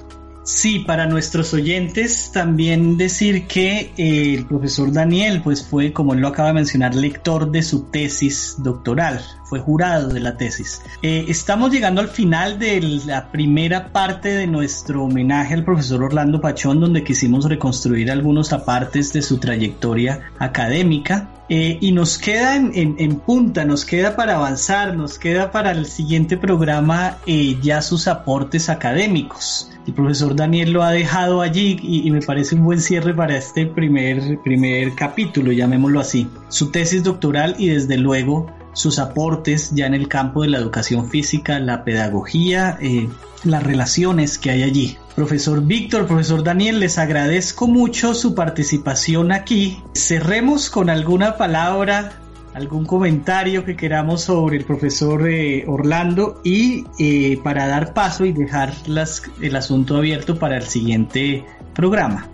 Sí, 0.48 0.78
para 0.78 1.06
nuestros 1.06 1.52
oyentes 1.52 2.32
también 2.32 2.96
decir 2.96 3.46
que 3.46 3.92
eh, 3.98 4.34
el 4.34 4.46
profesor 4.46 4.90
Daniel 4.90 5.42
pues 5.42 5.62
fue, 5.62 5.92
como 5.92 6.14
él 6.14 6.20
lo 6.20 6.28
acaba 6.28 6.48
de 6.48 6.54
mencionar, 6.54 6.94
lector 6.94 7.50
de 7.50 7.62
su 7.62 7.90
tesis 7.90 8.54
doctoral, 8.56 9.20
fue 9.44 9.61
jurado 9.61 10.08
de 10.08 10.20
la 10.20 10.38
tesis. 10.38 10.80
Eh, 11.02 11.26
estamos 11.28 11.70
llegando 11.70 12.00
al 12.00 12.08
final 12.08 12.58
de 12.58 12.80
la 12.80 13.30
primera 13.30 13.92
parte 13.92 14.30
de 14.30 14.46
nuestro 14.46 15.04
homenaje 15.04 15.52
al 15.52 15.66
profesor 15.66 16.02
Orlando 16.02 16.40
Pachón, 16.40 16.80
donde 16.80 17.04
quisimos 17.04 17.44
reconstruir 17.44 18.11
algunos 18.11 18.54
apartes 18.54 19.12
de 19.12 19.20
su 19.20 19.37
trayectoria 19.37 20.30
académica. 20.38 21.28
Eh, 21.48 21.78
y 21.80 21.92
nos 21.92 22.18
queda 22.18 22.56
en, 22.56 23.16
punta, 23.20 23.64
nos 23.64 23.84
queda 23.84 24.16
para 24.16 24.37
avanzar, 24.37 24.94
nos 24.94 25.18
queda 25.18 25.50
para 25.50 25.70
el 25.70 25.87
siguiente 25.87 26.37
programa 26.37 27.18
ya 27.62 27.80
sus 27.80 28.06
aportes 28.06 28.68
académicos. 28.68 29.70
El 29.87 29.94
profesor 29.94 30.37
Daniel 30.37 30.72
lo 30.72 30.82
ha 30.82 30.90
dejado 30.90 31.40
allí 31.40 31.78
y, 31.82 32.11
me 32.11 32.20
parece 32.20 32.54
un 32.54 32.64
buen 32.64 32.80
cierre 32.80 33.14
para 33.14 33.38
este 33.38 33.64
primer, 33.64 34.38
primer 34.44 34.94
capítulo, 34.94 35.50
llamémoslo 35.50 36.00
así. 36.00 36.28
Su 36.48 36.70
tesis 36.70 37.02
doctoral 37.02 37.56
y 37.58 37.68
desde 37.68 37.96
luego 37.96 38.52
sus 38.74 38.98
aportes 38.98 39.70
ya 39.72 39.87
en 39.87 39.94
el 39.94 40.06
campo 40.06 40.42
de 40.42 40.48
la 40.48 40.58
educación 40.58 41.08
física, 41.08 41.58
la 41.58 41.84
pedagogía, 41.84 42.76
eh, 42.80 43.08
las 43.44 43.62
relaciones 43.62 44.38
que 44.38 44.50
hay 44.50 44.62
allí. 44.62 44.98
Profesor 45.18 45.61
Víctor, 45.64 46.07
profesor 46.07 46.44
Daniel, 46.44 46.78
les 46.78 46.96
agradezco 46.96 47.66
mucho 47.66 48.14
su 48.14 48.37
participación 48.37 49.33
aquí. 49.33 49.83
Cerremos 49.92 50.70
con 50.70 50.88
alguna 50.90 51.37
palabra 51.37 52.12
algún 52.54 52.87
comentario 52.87 53.64
que 53.64 53.76
queramos 53.76 54.22
sobre 54.22 54.59
el 54.59 54.64
profesor 54.64 55.28
eh, 55.28 55.64
Orlando 55.66 56.40
y 56.44 56.87
eh, 57.00 57.40
para 57.42 57.66
dar 57.66 57.94
paso 57.94 58.26
y 58.26 58.33
dejar 58.33 58.72
las, 58.87 59.24
el 59.42 59.57
asunto 59.57 59.96
abierto 59.96 60.38
para 60.38 60.57
el 60.57 60.62
siguiente 60.68 61.44
programa. 61.74 62.28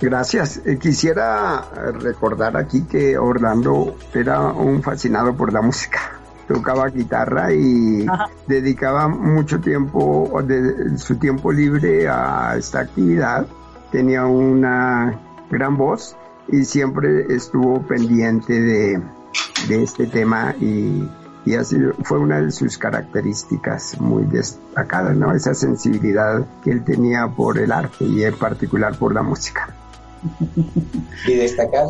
Gracias. 0.00 0.62
Eh, 0.64 0.78
quisiera 0.78 1.62
recordar 2.00 2.56
aquí 2.56 2.84
que 2.90 3.18
Orlando 3.18 3.98
era 4.14 4.50
un 4.50 4.82
fascinado 4.82 5.36
por 5.36 5.52
la 5.52 5.60
música. 5.60 6.17
Tocaba 6.48 6.88
guitarra 6.88 7.52
y 7.52 8.06
dedicaba 8.46 9.06
mucho 9.06 9.60
tiempo 9.60 10.42
de 10.42 10.98
su 10.98 11.16
tiempo 11.16 11.52
libre 11.52 12.08
a 12.08 12.56
esta 12.56 12.80
actividad. 12.80 13.46
Tenía 13.92 14.24
una 14.24 15.20
gran 15.50 15.76
voz 15.76 16.16
y 16.48 16.64
siempre 16.64 17.26
estuvo 17.34 17.82
pendiente 17.82 18.60
de, 18.60 19.02
de 19.68 19.82
este 19.82 20.06
tema 20.06 20.54
y, 20.58 21.06
y 21.44 21.54
así 21.54 21.76
fue 22.02 22.18
una 22.18 22.40
de 22.40 22.50
sus 22.50 22.78
características 22.78 24.00
muy 24.00 24.24
destacadas, 24.24 25.16
¿no? 25.16 25.34
Esa 25.34 25.52
sensibilidad 25.54 26.46
que 26.64 26.70
él 26.70 26.82
tenía 26.84 27.28
por 27.28 27.58
el 27.58 27.72
arte 27.72 28.04
y 28.04 28.24
en 28.24 28.34
particular 28.34 28.96
por 28.98 29.12
la 29.14 29.22
música. 29.22 29.68
Y 31.26 31.34
destacar, 31.34 31.86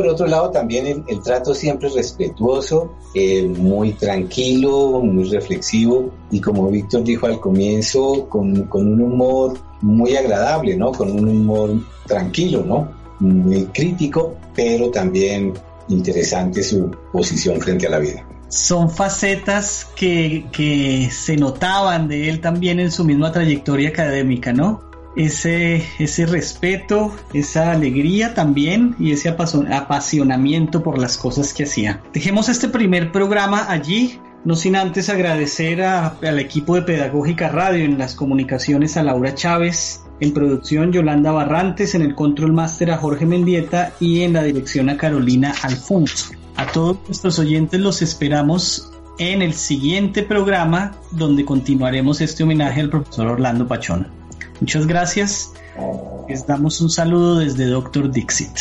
por 0.00 0.08
otro 0.08 0.26
lado, 0.26 0.50
también 0.50 1.04
el, 1.06 1.20
trato 1.20 1.54
siempre 1.54 1.90
respetuoso, 1.90 2.94
eh, 3.14 3.42
muy 3.46 3.92
tranquilo, 3.92 5.02
muy 5.02 5.24
reflexivo 5.24 6.10
y 6.30 6.40
como 6.40 6.70
Víctor 6.70 7.04
dijo 7.04 7.26
al 7.26 7.38
comienzo, 7.38 8.26
con, 8.30 8.64
con 8.64 8.90
un 8.90 9.02
humor 9.02 9.58
muy 9.82 10.16
agradable, 10.16 10.74
¿no? 10.74 10.90
Con 10.92 11.10
un 11.10 11.28
humor 11.28 11.72
tranquilo, 12.06 12.64
¿no? 12.64 12.90
Muy 13.18 13.66
crítico, 13.66 14.36
pero 14.54 14.90
también 14.90 15.52
interesante 15.88 16.62
su 16.62 16.90
posición 17.12 17.60
frente 17.60 17.86
a 17.86 17.90
la 17.90 17.98
vida. 17.98 18.26
Son 18.48 18.88
facetas 18.88 19.86
que, 19.94 20.46
que 20.50 21.10
se 21.10 21.36
notaban 21.36 22.08
de 22.08 22.30
él 22.30 22.40
también 22.40 22.80
en 22.80 22.90
su 22.90 23.04
misma 23.04 23.32
trayectoria 23.32 23.90
académica, 23.90 24.54
¿no? 24.54 24.89
Ese, 25.16 25.84
ese 25.98 26.26
respeto, 26.26 27.12
esa 27.32 27.72
alegría 27.72 28.34
también 28.34 28.94
y 28.98 29.12
ese 29.12 29.28
apasionamiento 29.28 30.82
por 30.82 30.98
las 30.98 31.18
cosas 31.18 31.52
que 31.52 31.64
hacía. 31.64 32.00
Dejemos 32.12 32.48
este 32.48 32.68
primer 32.68 33.12
programa 33.12 33.66
allí. 33.70 34.20
No 34.42 34.56
sin 34.56 34.74
antes 34.74 35.10
agradecer 35.10 35.82
al 35.82 36.38
equipo 36.38 36.74
de 36.74 36.82
Pedagógica 36.82 37.50
Radio 37.50 37.84
en 37.84 37.98
las 37.98 38.14
comunicaciones 38.14 38.96
a 38.96 39.02
Laura 39.02 39.34
Chávez, 39.34 40.02
En 40.18 40.32
producción, 40.32 40.92
Yolanda 40.92 41.30
Barrantes, 41.30 41.94
en 41.94 42.00
el 42.02 42.14
control 42.14 42.54
máster 42.54 42.90
a 42.90 42.96
Jorge 42.96 43.26
Mendieta 43.26 43.92
y 44.00 44.22
en 44.22 44.32
la 44.32 44.42
dirección 44.42 44.88
a 44.88 44.96
Carolina 44.96 45.54
Alfonso. 45.62 46.32
A 46.56 46.66
todos 46.72 46.98
nuestros 47.06 47.38
oyentes 47.38 47.80
los 47.80 48.00
esperamos 48.00 48.92
en 49.18 49.42
el 49.42 49.52
siguiente 49.52 50.22
programa 50.22 50.92
donde 51.10 51.44
continuaremos 51.44 52.22
este 52.22 52.42
homenaje 52.42 52.80
al 52.80 52.88
profesor 52.88 53.26
Orlando 53.26 53.68
Pachón. 53.68 54.19
Muchas 54.60 54.86
gracias. 54.86 55.52
Les 56.28 56.46
damos 56.46 56.80
un 56.80 56.90
saludo 56.90 57.38
desde 57.38 57.66
Doctor 57.66 58.10
Dixit. 58.10 58.56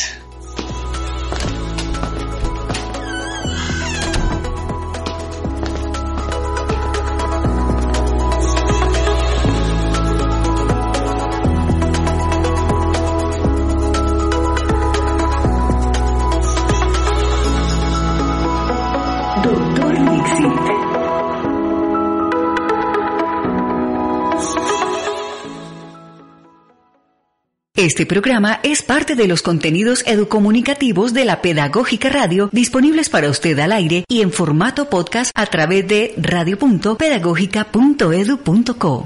Este 27.89 28.05
programa 28.05 28.59
es 28.61 28.83
parte 28.83 29.15
de 29.15 29.27
los 29.27 29.41
contenidos 29.41 30.03
educomunicativos 30.05 31.11
de 31.11 31.25
la 31.25 31.41
Pedagógica 31.41 32.09
Radio 32.09 32.47
disponibles 32.51 33.09
para 33.09 33.31
usted 33.31 33.57
al 33.57 33.71
aire 33.71 34.05
y 34.07 34.21
en 34.21 34.31
formato 34.31 34.91
podcast 34.91 35.31
a 35.33 35.47
través 35.47 35.87
de 35.87 36.13
radio.pedagógica.edu.co. 36.17 39.05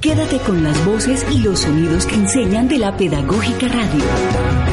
Quédate 0.00 0.38
con 0.38 0.64
las 0.64 0.84
voces 0.84 1.24
y 1.32 1.38
los 1.38 1.60
sonidos 1.60 2.06
que 2.06 2.16
enseñan 2.16 2.66
de 2.66 2.78
la 2.78 2.96
Pedagógica 2.96 3.68
Radio. 3.68 4.67